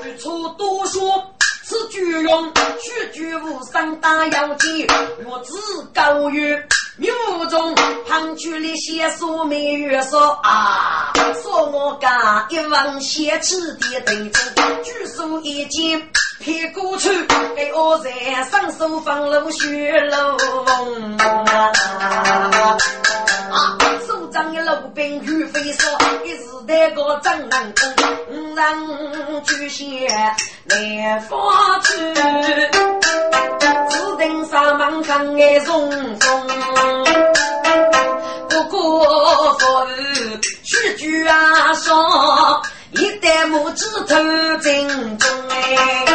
[0.03, 1.21] 举出多说，
[1.65, 4.87] 此举用须举无伤大妖精，
[5.29, 6.57] 我自高于
[6.97, 7.73] 墓中
[8.07, 12.11] 旁去的些说美月说啊，说我干
[12.49, 14.43] 一往写吃的对中，
[14.83, 16.09] 举手一剑。
[16.39, 17.07] 撇过去，
[17.55, 18.09] 给我在
[18.49, 20.37] 双手放入血龙
[23.51, 23.77] 啊！
[24.07, 25.87] 手掌一路兵如飞沙，
[26.25, 27.93] 一时那个张南公，
[28.31, 30.07] 五人巨蟹
[30.65, 31.95] 难发去，
[34.21, 36.47] 只等上门看爱送送，
[38.49, 39.03] 不过
[39.57, 39.87] 佛
[40.61, 42.61] 须举啊说。
[42.91, 44.15] 一代拇指头
[44.61, 46.05] 正中哎，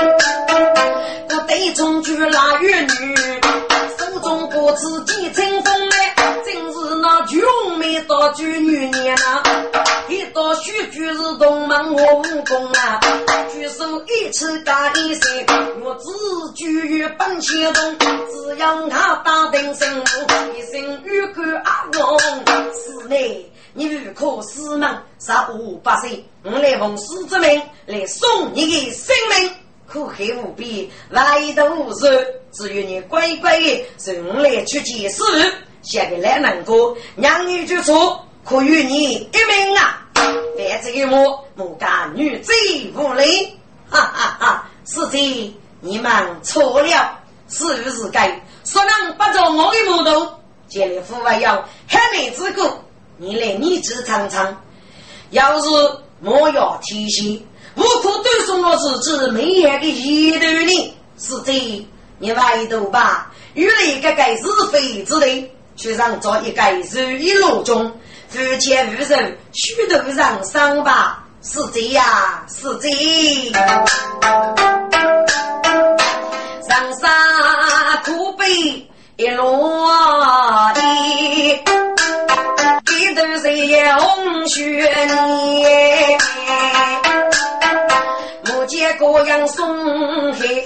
[1.31, 3.17] 我对中举拉玉女，
[3.99, 6.15] 手中果子几成风哎，
[7.47, 9.41] 那穷美大举女年呐！
[10.09, 13.01] 一到许举是东门我武功啊，
[13.53, 15.47] 举手一尺打一声，
[15.85, 16.11] 我自
[16.57, 19.89] 举于本钱中，只要他打定声，
[20.57, 22.19] 一声玉冠阿龙，
[22.75, 23.49] 是内。
[23.75, 29.51] 你如可死门杀五八岁，我来奉师之命来送你的性命，
[29.93, 32.07] 苦海无比，来头无数。
[32.53, 35.23] 只有你乖乖的从我来出件事，
[35.87, 40.03] 写个来能过，让你就错，可与你一命啊！
[40.15, 42.53] 但这个我莫干女贼
[42.93, 43.57] 无礼，
[43.89, 44.69] 哈哈哈！
[44.85, 46.11] 师弟，你们
[46.43, 47.19] 错了，
[47.49, 48.29] 是与是该，
[48.65, 50.35] 说能不着我的木头，
[50.67, 52.69] 建立父外要海内之故。
[53.17, 54.61] 你来逆子长长，
[55.31, 55.69] 要是
[56.21, 60.95] 莫要提醒，无可对送我自己美颜的一头呢？
[61.17, 61.87] 是这，
[62.19, 67.93] 你外头吧，遇了一个该是非之人，却让做一个如意路中，
[68.29, 73.53] 夫妻无人，许多人伤吧，是贼呀，是贼！
[76.69, 77.09] 上山
[78.05, 78.45] 苦悲
[79.17, 80.81] 一落地，
[82.85, 84.63] 低头谁也红雪
[85.07, 85.65] 泥。
[88.45, 90.65] 目见各样送黑，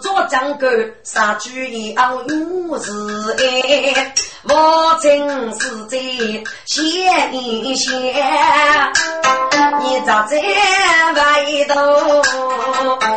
[0.00, 0.66] 做张狗，
[1.02, 1.50] 杀猪
[1.96, 2.92] 要有是
[3.38, 4.14] 爱，
[4.48, 5.28] 我真
[5.58, 5.98] 是在
[6.66, 6.84] 想
[7.32, 7.92] 一想，
[9.80, 10.36] 你咋在
[11.16, 11.20] 外
[11.68, 11.74] 头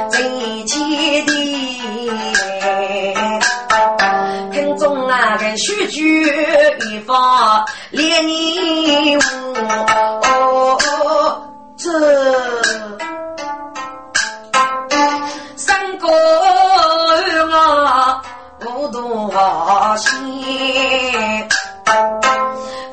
[0.10, 1.32] 挣钱的？
[4.52, 6.24] 听中那个许句
[6.90, 10.78] 一方连你我
[11.78, 13.17] 这。
[19.38, 20.10] 不多心，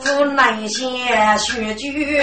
[0.01, 0.85] 府内些
[1.39, 2.21] 学句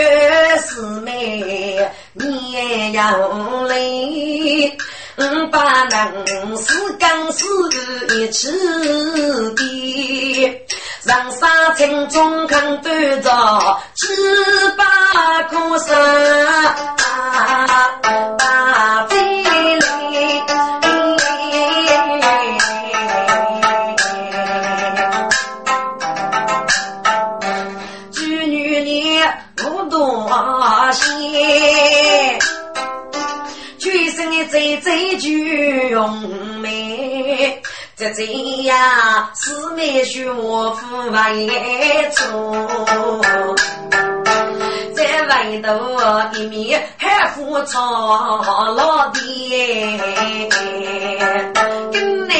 [0.60, 4.78] 是美年样嘞，
[5.16, 5.26] 不
[5.90, 7.46] 能是刚是
[8.16, 8.48] 一起
[9.56, 9.60] 的，
[11.04, 14.06] 人生情中肯端着七
[14.78, 14.86] 八
[15.50, 15.98] 颗山。
[37.96, 38.26] 这这
[38.64, 41.32] 呀，四面学我父外
[42.16, 43.22] 出，
[44.96, 45.70] 在外头
[46.34, 48.42] 一面还副操
[48.76, 50.00] 老爹，
[51.92, 52.34] 跟那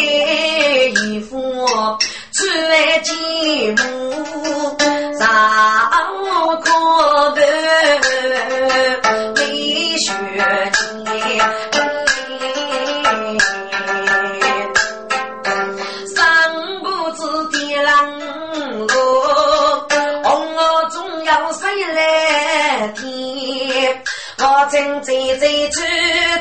[24.84, 25.80] 我正在在去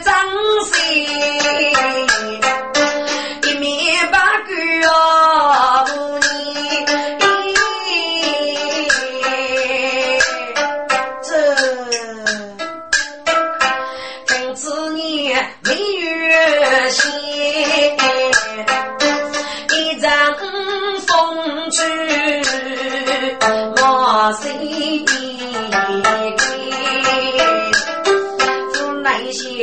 [0.03, 0.15] 张
[0.73, 2.10] 飞，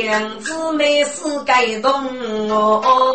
[0.08, 1.92] 娘子没事感动
[2.48, 3.14] 哦，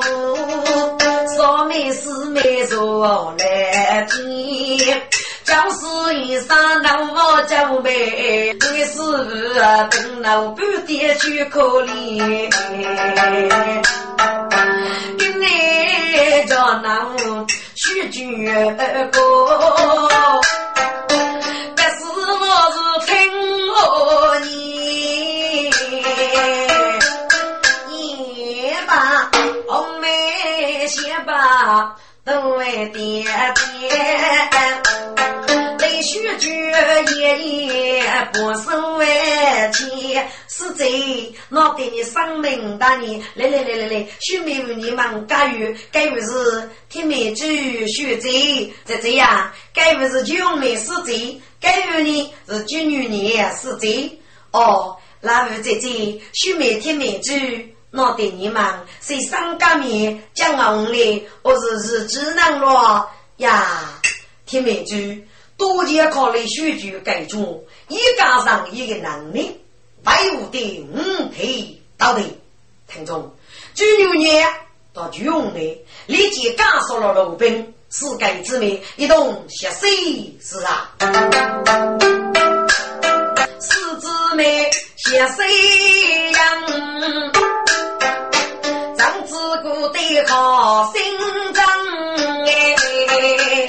[1.35, 4.77] 少没事没坐来听，
[5.43, 9.01] 就是一生让我交杯，你是
[9.89, 12.51] 等老半点去可怜，
[15.17, 17.07] 跟你叫那
[17.73, 18.45] 许句
[19.11, 19.19] 歌，
[31.33, 33.89] 先把都为爹爹，
[35.79, 36.47] 泪血绝
[37.17, 39.07] 爷爷不生为
[39.73, 47.45] 亲，是贼我给你上门打你，来来来来来，许妹妹你们该有该有是天美主
[47.87, 54.19] 学贼，这这样该有是九妹是贼，该有呢是九女年是贼，
[54.51, 57.33] 哦，那位姐姐许妹天美主。
[57.95, 58.65] 那对你们
[59.01, 64.01] 是上革命讲红的，我是是只能了呀。
[64.47, 64.95] 听美珠，
[65.57, 69.61] 多加考虑选举改组，一加上一个能力，
[70.05, 72.35] 威武的五配到底。
[72.87, 73.31] 听众，
[73.75, 74.43] 九六年
[74.91, 75.77] 到九五年，
[76.07, 79.85] 立即赶上了罗宾，世界之美一同携手
[80.41, 80.91] 是啊，
[83.59, 85.43] 四姊妹携手
[86.31, 87.52] 样。
[89.93, 91.03] 古代好心
[91.53, 91.63] 脏
[92.47, 93.67] 哎，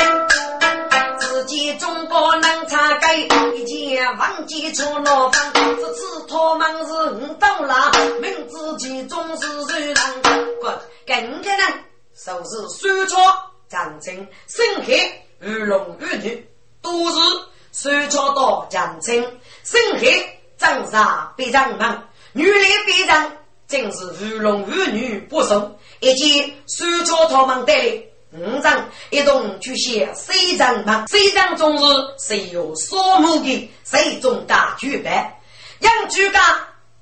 [1.18, 5.52] 自己中国能插盖，一件忘记出牢房。
[5.52, 10.04] 这次他们是五刀郎，名字其中是瑞郎。
[10.62, 10.74] 滚，
[11.06, 11.60] 更个人
[12.14, 13.18] 手是酸草
[13.68, 16.48] 长成，深黑如龙如女，
[16.80, 17.18] 都是
[17.70, 19.14] 酸草到长成，
[19.62, 23.30] 深黑长啥非常忙，女人非常。
[23.66, 31.06] 正是如龙如女不送，以及苏家他们带领五张一同去写西藏嘛。
[31.08, 31.84] 西藏中是
[32.18, 35.34] 谁有扫墓的，谁中大举办。
[35.80, 36.40] 杨举家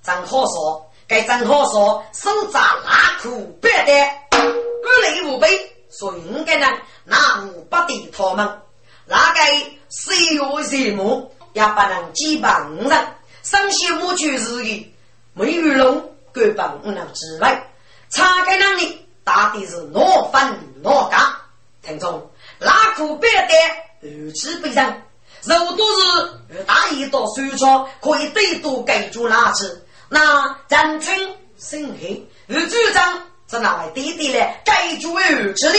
[0.03, 3.93] 张好说，该张好说手扎拉裤白的，
[4.31, 5.49] 不累无悲，
[5.89, 6.67] 所以应该呢，
[7.05, 8.61] 那无不敌他们。
[9.07, 9.41] 那个
[9.89, 13.07] 谁有什么，也不能击败五人。
[13.43, 14.93] 生修墓区日的
[15.35, 17.71] 没有龙，根本不能之外，
[18.11, 21.37] 查个能力大抵是哪分哪家。
[21.83, 25.03] 听众，拉苦白的如此悲伤，
[25.43, 29.87] 肉都是大一道水草，可以对多盖住哪次？
[30.09, 35.79] 那人称生黑，而主张是拿来弟弟来盖住儿子的。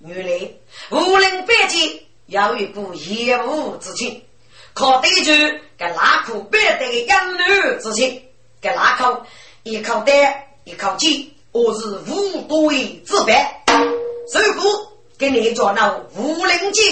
[0.00, 0.50] 原来
[0.90, 4.22] 无论百计，有一股业务之情。
[4.72, 7.38] 靠对住给拉口白带的养女
[7.80, 8.22] 之情，
[8.60, 9.24] 给拉口
[9.66, 13.64] 一口带一口气，我是无多为自白。
[14.32, 16.82] 如果给你做那无灵界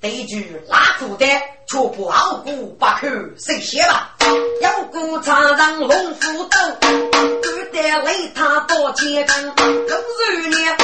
[0.00, 0.34] 对住
[0.68, 3.06] 拉口带，却不傲骨把口
[3.38, 4.16] 谁写吧？
[4.60, 10.76] 要骨插上龙虎斗，不得雷他多千根，龙肉年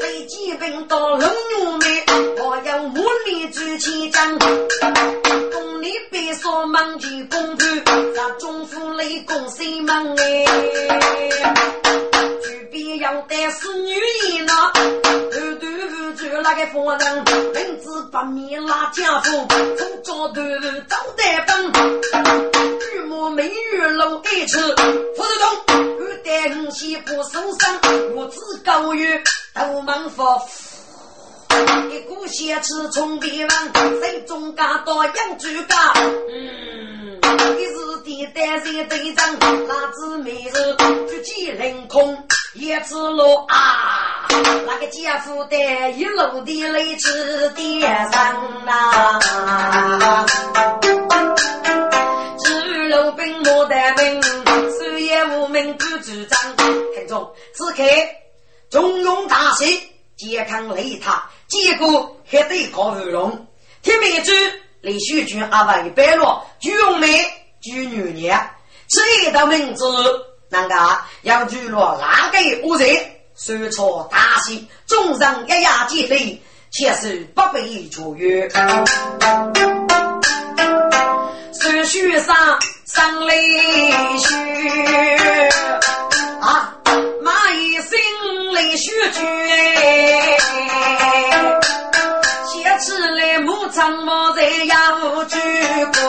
[0.00, 2.04] 被疾病到龙牛面，
[2.38, 4.36] 我要木力举起将。
[5.84, 10.46] 你别说忙去公干，咱中府雷公谁忙哎？
[12.42, 14.80] 举边要带是女人呐，头
[15.60, 15.66] 头
[16.16, 20.40] 就那个夫人，名字把面拉家夫，从早头
[20.88, 21.70] 早带本，
[22.94, 24.58] 玉模美玉露一尺，
[25.14, 27.78] 副手中有带五媳妇受伤，
[28.14, 29.22] 我只高于
[29.52, 30.40] 都忙佛。
[31.90, 35.92] 一股邪气冲天王，手中家刀养猪家。
[36.28, 37.20] 嗯，
[37.58, 37.74] 一时
[38.04, 40.76] 的单身队长，那只美人
[41.08, 44.26] 举起凌空，一次落啊，
[44.66, 45.56] 那个姐夫的
[45.92, 49.20] 一路的泪池点上呐。
[52.38, 56.56] 只楼兵莫得名，手也无名不主张。
[56.94, 57.82] 听众，此刻
[58.70, 59.80] 中庸大喜，
[60.16, 61.24] 健康雷塔。
[61.48, 63.46] 结果还得搞芙蓉，
[63.82, 64.32] 天命主
[64.80, 67.08] 李秀君阿外白落，朱永梅
[67.62, 68.50] 朱女娘，
[68.88, 69.84] 这一道名字，
[70.48, 72.88] 那个要朱落哪个无人？
[73.36, 76.40] 说错大喜，众人一牙皆飞，
[76.70, 78.48] 且是不被卓越。
[81.52, 82.36] 手续上
[82.86, 85.48] 上泪血
[86.40, 86.73] 啊，
[88.74, 89.20] 泪血绝。
[92.80, 95.38] 起来，牧场莫在养猪
[95.92, 96.02] 过。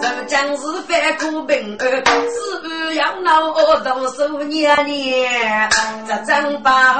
[0.00, 3.52] 这将是反苦病儿，是不要闹
[3.84, 4.74] 动手年，
[6.08, 6.96] 这真把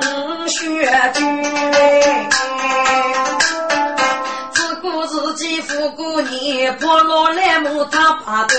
[0.00, 1.20] 嗯血猪。
[5.40, 8.54] 几副过年，破落来木他怕头，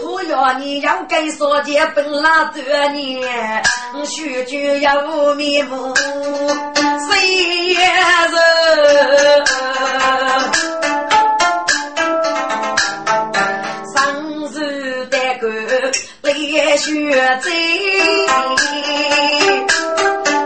[0.00, 3.60] 土要你要给少结本拉多年，
[4.06, 7.26] 许久要面目谁
[7.74, 7.80] 也
[8.30, 8.38] 认，
[13.92, 13.96] 生
[14.52, 15.50] 日的个
[16.22, 16.32] 来
[16.76, 16.86] 学
[17.42, 17.50] 走，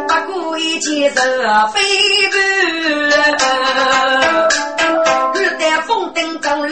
[0.09, 1.19] 不过一件事
[1.75, 1.79] 非
[2.31, 2.39] 不。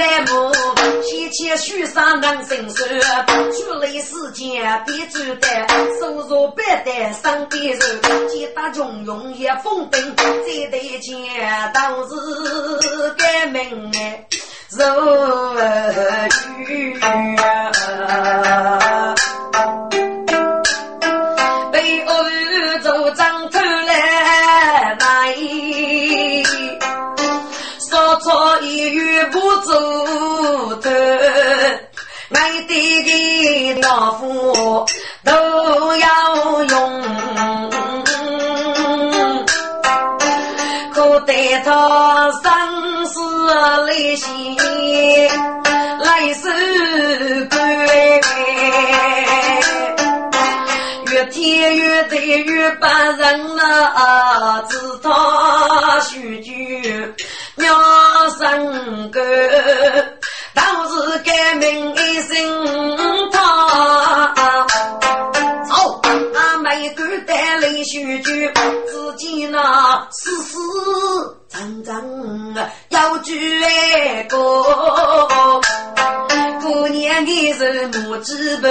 [0.00, 0.50] 来么？
[1.02, 5.66] 先前许上能伸手，出来时间别主单，
[6.00, 7.86] 手若白带上边手，
[8.28, 10.22] 肩打穷用一封灯，再
[10.70, 11.14] 对前
[11.74, 11.78] 都
[12.08, 14.26] 是改名哎，
[14.70, 14.84] 肉
[16.66, 16.98] 鱼
[33.02, 34.86] 的老夫
[35.24, 35.32] 都
[35.96, 37.02] 要用，
[40.92, 43.20] 可待他生死
[43.84, 44.28] 来兮，
[46.00, 46.48] 来受
[47.50, 48.20] 归。
[51.12, 57.14] 越天越地越把人啊，知他许句。
[57.56, 57.76] 鸟
[58.38, 59.20] 生歌，
[60.54, 64.34] 当时改名一声他。
[65.68, 66.00] 走，
[66.34, 68.52] 阿妹哥带来许句，
[68.88, 70.58] 自己那死死
[71.48, 72.02] 张张
[72.88, 73.60] 要举
[74.28, 75.60] 个，
[76.60, 78.68] 故年的是母之辈，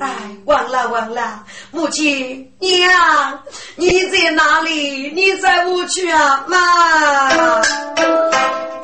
[0.00, 3.42] 哎，忘了忘了，母亲娘，
[3.76, 5.10] 你在哪里？
[5.14, 6.58] 你在屋去啊，妈？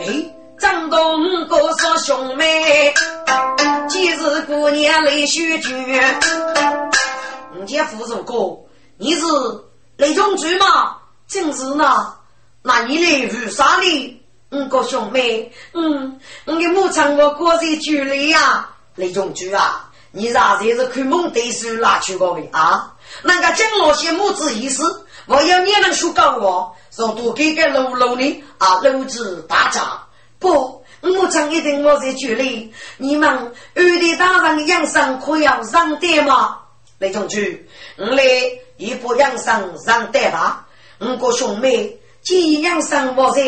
[0.00, 0.06] 哎，
[0.60, 2.92] 张东哥说兄妹，
[3.88, 5.72] 今日过年来许聚。
[7.54, 8.34] 你家夫人哥，
[8.98, 9.22] 你是
[9.96, 10.98] 雷中举吗？
[11.26, 12.14] 正是呢。
[12.62, 14.22] 那你来为啥哩？
[14.50, 22.92] 五个兄妹，嗯，我的牧场我过在距离呀，雷中举啊，你啥才是看蒙对手拿去过的啊？
[23.22, 29.82] 那个江老些母子意思，我要你能说告我，说多给个喽喽呢啊，楼子大家
[30.40, 33.28] 不，牧场一定我在距离，你们
[33.74, 36.58] 二弟大人养生可要让点吗？
[36.98, 38.24] 雷中举，我来
[38.78, 40.66] 一步养生让点吧，
[40.98, 41.96] 五个兄妹。
[42.22, 43.42] 既养生我在，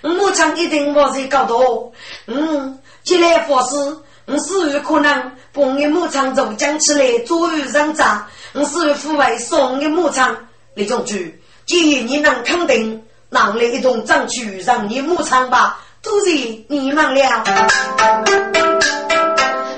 [0.00, 1.92] 牧场一定我在搞多。
[2.26, 10.34] 嗯，既然佛师，我是有可能帮你牧场做讲起来，左右人长，我是有抚慰送你牧场。
[10.74, 16.30] 李总局，既然你能肯定，让来一同争取让你牧场吧，都是
[16.68, 17.44] 你们了。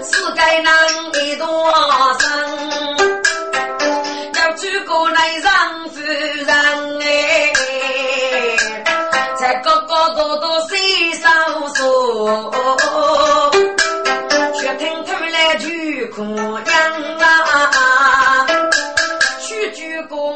[0.03, 0.72] 是该能
[1.22, 1.47] 一多
[2.18, 2.24] 生，
[4.35, 6.49] 要诸葛来让夫人
[7.03, 7.05] 哎。
[10.14, 10.74] 多多洗
[11.14, 11.29] 手
[11.74, 12.51] 手，
[14.55, 15.66] 却听头来就
[16.14, 16.64] 哭娘
[17.18, 18.47] 啊！
[19.41, 20.35] 徐鞠躬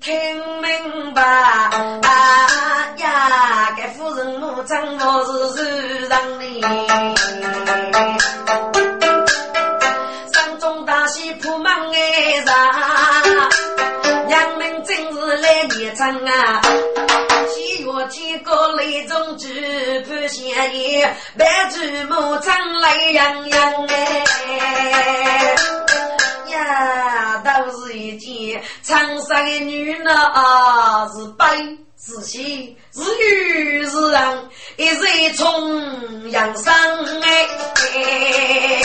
[0.00, 0.12] 听
[0.60, 1.20] 明白，
[4.70, 5.58] 人母长我是受
[6.08, 6.44] 伤的，
[10.32, 12.54] 山中大喜铺满哎上，
[14.28, 16.62] 娘们真是来年长啊！
[18.08, 19.48] 几个雷中举
[20.08, 24.24] 盘相爷，白驹木长来洋洋哎
[26.52, 31.46] 呀，都是一件长沙的女啊，是白
[32.02, 34.48] 是喜是玉是人，
[34.78, 36.72] 一日重阳生
[37.20, 38.82] 哎。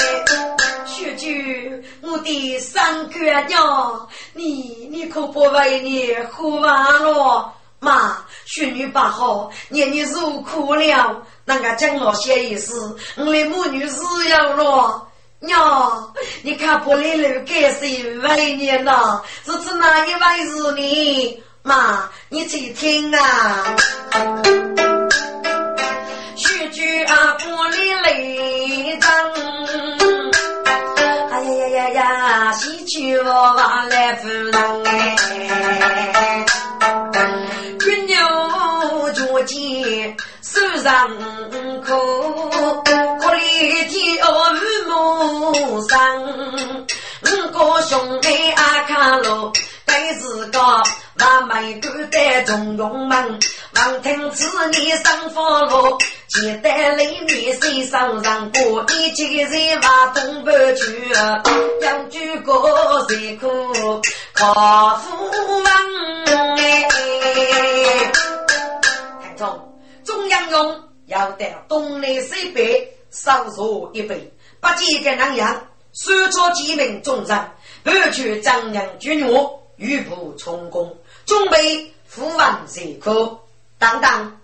[0.85, 7.53] 学句我的三哥娘，你你可不为你喝完了。
[7.79, 11.25] 妈，孙女不好，年年受苦了。
[11.45, 15.07] 那个讲老些意思，我的母女是要了。
[15.39, 21.41] 娘，你看玻璃楼盖是为你呐，是指哪一位是你？
[21.65, 23.75] 妈，你去听啊。
[26.35, 29.09] 须句啊，玻璃雷张。
[31.31, 35.15] 哎呀呀呀呀，喜鹊往来夫人哎。
[39.45, 41.07] 见手上
[41.85, 41.93] 苦，
[43.31, 43.93] 里跳
[44.55, 44.57] 雨
[44.87, 49.53] 幕上，五个兄妹阿卡罗，
[49.85, 50.59] 该是个
[51.17, 53.39] 完美狗的中庸门，
[53.75, 55.97] 王听此年生佛罗，
[56.27, 61.09] 记得里面身上上过一几人往东北去，
[61.81, 62.53] 要举个
[63.07, 63.47] 谁苦
[64.33, 65.15] 靠夫
[65.63, 65.73] 王
[66.57, 68.11] 哎。
[69.37, 77.39] 中中央用要得东南西北少说一倍，不见个那样，说出几名众人，
[77.83, 83.39] 不去张扬军务，预卜充公，准备赴完这科。
[83.77, 84.39] 当当，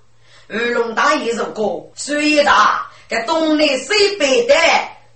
[0.47, 4.55] 二龙大一首歌，水大给东南西北的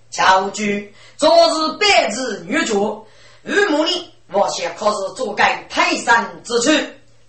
[0.10, 3.06] 教具，昨日白日女主，
[3.44, 6.72] 二母呢，我先可是做该泰山之处，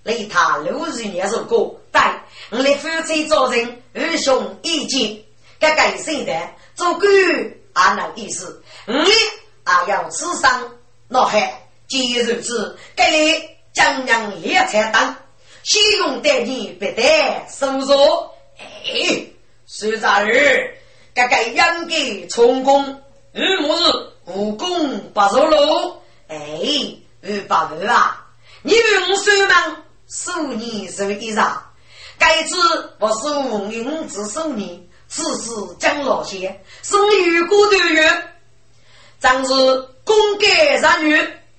[0.04, 2.22] 雷他六日年首歌，但。
[2.50, 5.18] 我的夫妻做人，二兄一见，
[5.58, 6.32] 该改姓的
[6.76, 8.62] 做官也能意思。
[8.86, 10.70] 我也要吃上
[11.08, 13.42] 闹海，既如此，该你
[13.76, 15.14] 江洋猎财当，
[15.62, 17.94] 信用待你不得收入。
[18.58, 19.26] 哎，
[19.66, 20.78] 徐大儿，
[21.12, 23.02] 该该应该充公，
[23.32, 23.82] 日末日
[24.24, 26.00] 无功不受禄。
[26.28, 26.38] 哎，
[27.22, 28.26] 二八二啊，
[28.62, 31.62] 你用手忙，数年受一场。
[32.18, 32.56] 该次
[32.98, 38.10] 我是五英之首年，此时将老些，生于孤独月，
[39.20, 39.52] 正是
[40.02, 41.14] 公改杀女，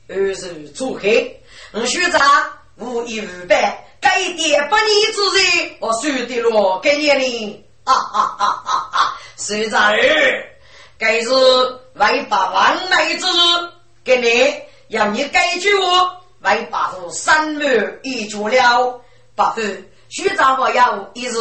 [0.07, 1.39] 二是出黑。
[1.79, 2.19] 我学长
[2.77, 7.65] 无一无百，该点八年之日，我输的了给你哩。
[7.83, 9.13] 啊啊啊啊啊！
[9.37, 9.97] 学长儿，
[10.97, 11.29] 该是
[11.93, 13.69] 为把万来之日，
[14.03, 14.55] 给你
[14.87, 18.99] 要你改句我，为把这三月一足了，
[19.35, 19.87] 不分。
[20.09, 21.37] 学长我要一日，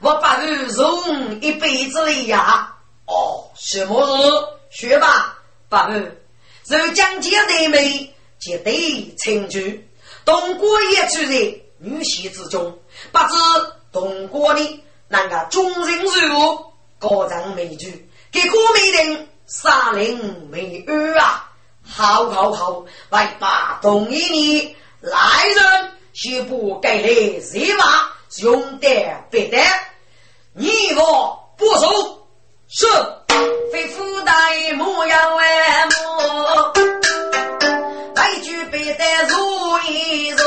[0.00, 2.74] 我把你容一辈子的呀！
[3.04, 4.32] 哦，什么事？
[4.70, 5.36] 学吧，
[5.68, 5.94] 爸爸。
[6.66, 8.13] 受将军的美，
[8.44, 9.58] 皆得成就。
[10.26, 11.32] 东郭也住在
[11.78, 12.78] 女婿之中，
[13.10, 13.34] 不知
[13.90, 16.66] 东郭的那个众人如
[16.98, 20.14] 高张美举，给郭美人杀人
[20.50, 21.50] 美女啊！
[21.82, 28.10] 好好好，来把同意你来人，学不该来谁嘛？
[28.28, 28.88] 兄弟
[29.30, 29.58] 别得，
[30.52, 32.26] 你我不熟，
[32.68, 32.86] 是
[33.72, 34.34] 非夫大
[34.76, 35.44] 莫要为
[35.90, 36.72] 莫，
[38.94, 40.38] 得如一如，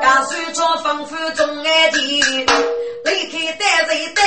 [0.00, 1.98] 敢说着丰富中爱的，
[3.04, 4.20] 离开得罪得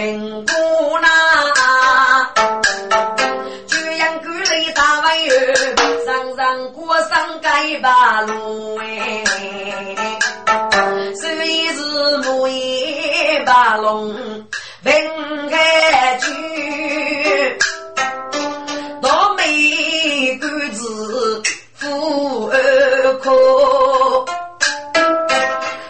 [0.00, 0.52] 灵姑
[1.00, 1.08] 那。
[4.74, 5.30] 大弯哟，
[6.04, 9.24] 上上过上盖八路哎，
[11.14, 11.80] 所以是
[12.18, 14.14] 木叶八龙
[14.82, 14.92] 分
[15.48, 16.26] 开句，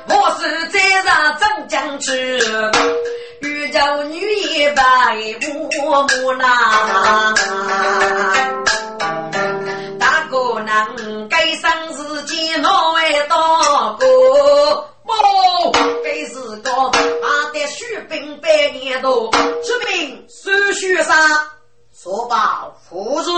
[0.06, 2.40] 我是在上镇江去。
[3.72, 4.82] 叫女一百
[5.48, 7.34] 五木那，
[9.98, 13.36] 大哥能给生自己哪位大
[13.98, 14.06] 哥？
[15.06, 15.72] 哦，
[16.04, 21.12] 给是个阿得血兵百年多，士兵手血杀，
[21.92, 23.32] 说罢父子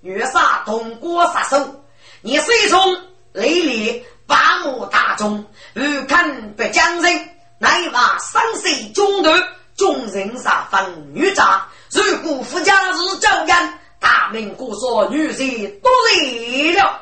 [0.00, 1.82] 虐杀东郭杀手，
[2.22, 2.96] 你随从
[3.38, 7.28] 雷烈八目大众，欲看北江人，
[7.58, 9.40] 乃把生死中断。
[9.76, 17.00] 众人杀分女杂，如果夫家是招人，大明姑说女婿多来了。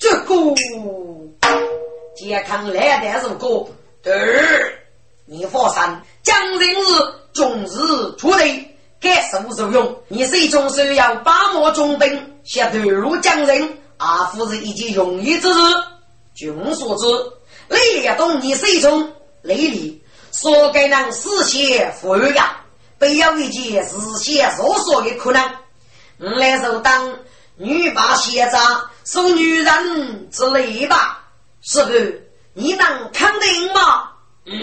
[0.00, 0.34] 这个
[2.16, 3.70] 健康来的如果
[4.02, 4.12] 对，
[5.26, 5.80] 你放心，
[6.24, 9.96] 江人是终日出队，该受受用。
[10.08, 15.60] 你最终是要八莫中兵，下投入江人，阿夫是一件容易之事。
[16.34, 17.06] 据我所知，
[17.68, 20.02] 雷烈东你最终雷厉。
[20.32, 22.60] 说给人实现富裕呀，
[22.98, 25.42] 不要一件实现所说的可能。
[26.18, 27.18] 我来就当
[27.56, 31.24] 女霸贤渣，说女人之类吧，
[31.60, 31.92] 是不？
[32.54, 34.10] 你能肯定吗？
[34.44, 34.54] 嗯，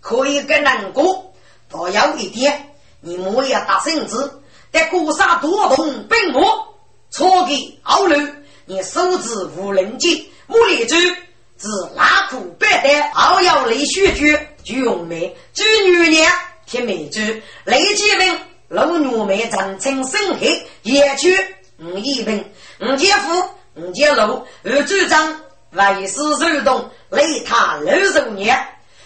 [0.00, 1.32] 可以跟人过，
[1.70, 6.74] 倒有一点，你莫要打绳子，得鼓杀多动并魔，
[7.10, 8.32] 错给懊恼，
[8.68, 14.48] 你手指无人机，莫立住，是拉苦白带，熬要泪血绝。
[14.64, 16.32] 举红梅，举女娘，
[16.66, 17.20] 贴梅珠，
[17.64, 21.38] 雷几文，龙女梅长成深黑，也去
[21.78, 22.44] 五一文，
[22.80, 25.40] 五姐夫，五姐楼，二组长，
[25.70, 28.56] 为师手动，雷他六十年，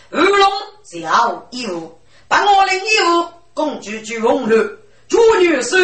[0.08, 0.50] 二龙
[0.82, 4.56] 小一五，把我领一五，共举举红楼，
[5.06, 5.76] 主女收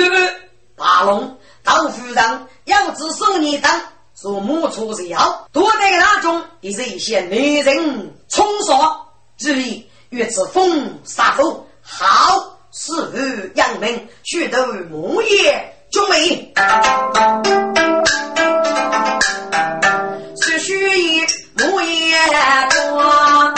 [0.75, 3.81] 八龙，到府上要知守你当，
[4.21, 8.75] 说母出是要，多在那中，也是一些女人冲杀。
[9.37, 16.53] 至于越之风杀风，好是日阳明，取得木叶中美，
[20.43, 21.21] 是须以
[21.57, 22.19] 木叶
[22.71, 23.55] 多，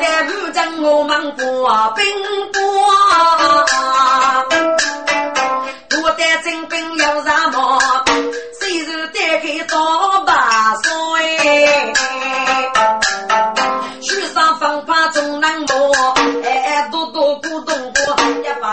[0.00, 2.04] 但不将我们过兵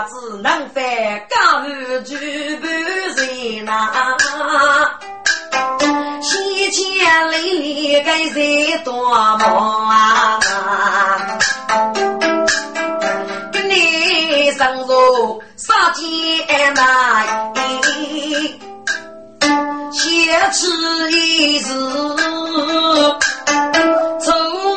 [0.08, 0.82] 只能翻，
[1.30, 3.92] 刚日举不人呐。
[6.20, 8.92] 西千里该人多
[9.38, 9.44] 么
[9.90, 10.40] 啊？
[13.52, 17.52] 跟你上路杀艰难，
[19.92, 20.66] 先吃
[21.12, 21.70] 一次。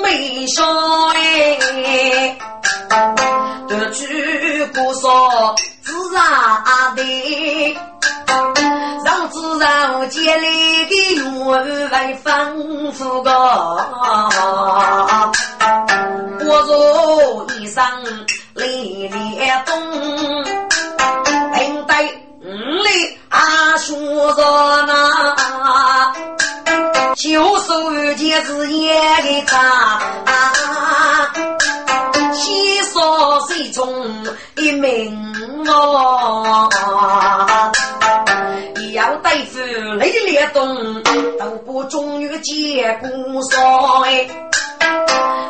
[0.02, 0.64] 眉梢
[1.14, 2.38] 哎，
[3.68, 4.04] 得举
[4.76, 6.22] 不少自然
[6.96, 7.78] 的，
[9.06, 13.32] 让自然间里的缘分丰富个。
[16.42, 17.82] 我若一生
[18.56, 19.74] 历练东，
[21.54, 24.94] 平对五里阿叔热那。
[27.16, 31.65] 就手见子也给他，西说水
[33.72, 34.26] 中
[34.58, 36.70] 一名哦，
[38.94, 39.60] 要对付
[40.00, 41.04] 雷烈东，
[41.40, 43.10] 都不忠于结果
[43.52, 44.06] 说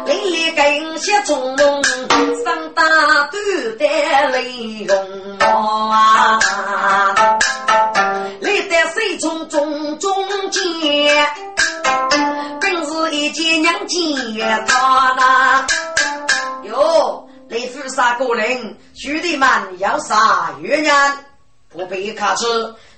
[0.06, 1.84] 淋漓更些从容，
[2.44, 2.84] 上大
[3.32, 3.38] 都
[3.78, 3.88] 得
[4.32, 5.40] 雷公
[5.90, 6.40] 啊！
[8.40, 10.12] 来在水中中中
[10.52, 11.28] 间，
[12.62, 15.66] 本是一件娘家他呐。
[16.64, 17.25] 哟，
[17.56, 19.50] 雷夫杀个人，兄弟们
[19.80, 20.94] 要杀月人，
[21.70, 22.46] 不必客气。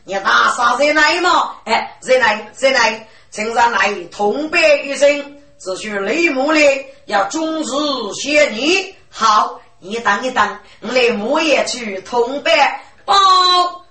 [0.04, 1.54] 你大杀谁来嘛？
[1.66, 3.08] 哎，谁来谁来？
[3.30, 6.60] 请上来同拜一声，只需雷母的
[7.06, 8.96] 要终日谢你。
[9.12, 12.82] 好，你等一等，我来母也去同拜。
[13.06, 13.16] 报，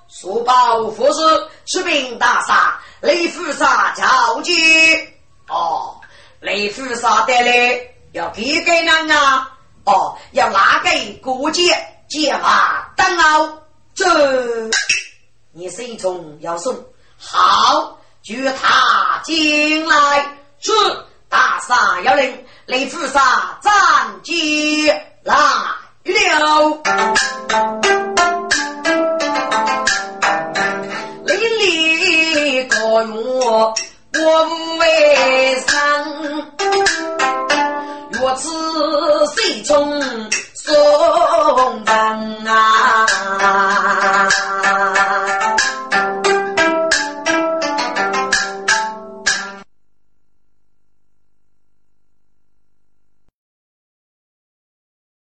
[0.09, 4.53] 书报副使出兵大杀雷夫杀交接。
[5.49, 5.95] 哦，
[6.41, 9.53] 雷夫杀得来要给给人啊？
[9.87, 11.75] 哦，要拿给国界
[12.09, 13.59] 解发等候。
[13.95, 14.71] 这。
[15.53, 16.77] 你随从要送
[17.19, 20.37] 好，就他进来。
[20.61, 20.73] 是
[21.29, 23.73] 大傻要领雷夫杀斩
[24.23, 24.89] 击
[25.23, 25.77] 来了。
[31.25, 33.75] 雷里个月我
[34.15, 35.73] 无为生，
[38.27, 38.51] 我自
[39.37, 40.03] 睡中
[40.53, 41.95] 送饭
[42.45, 43.07] 啊？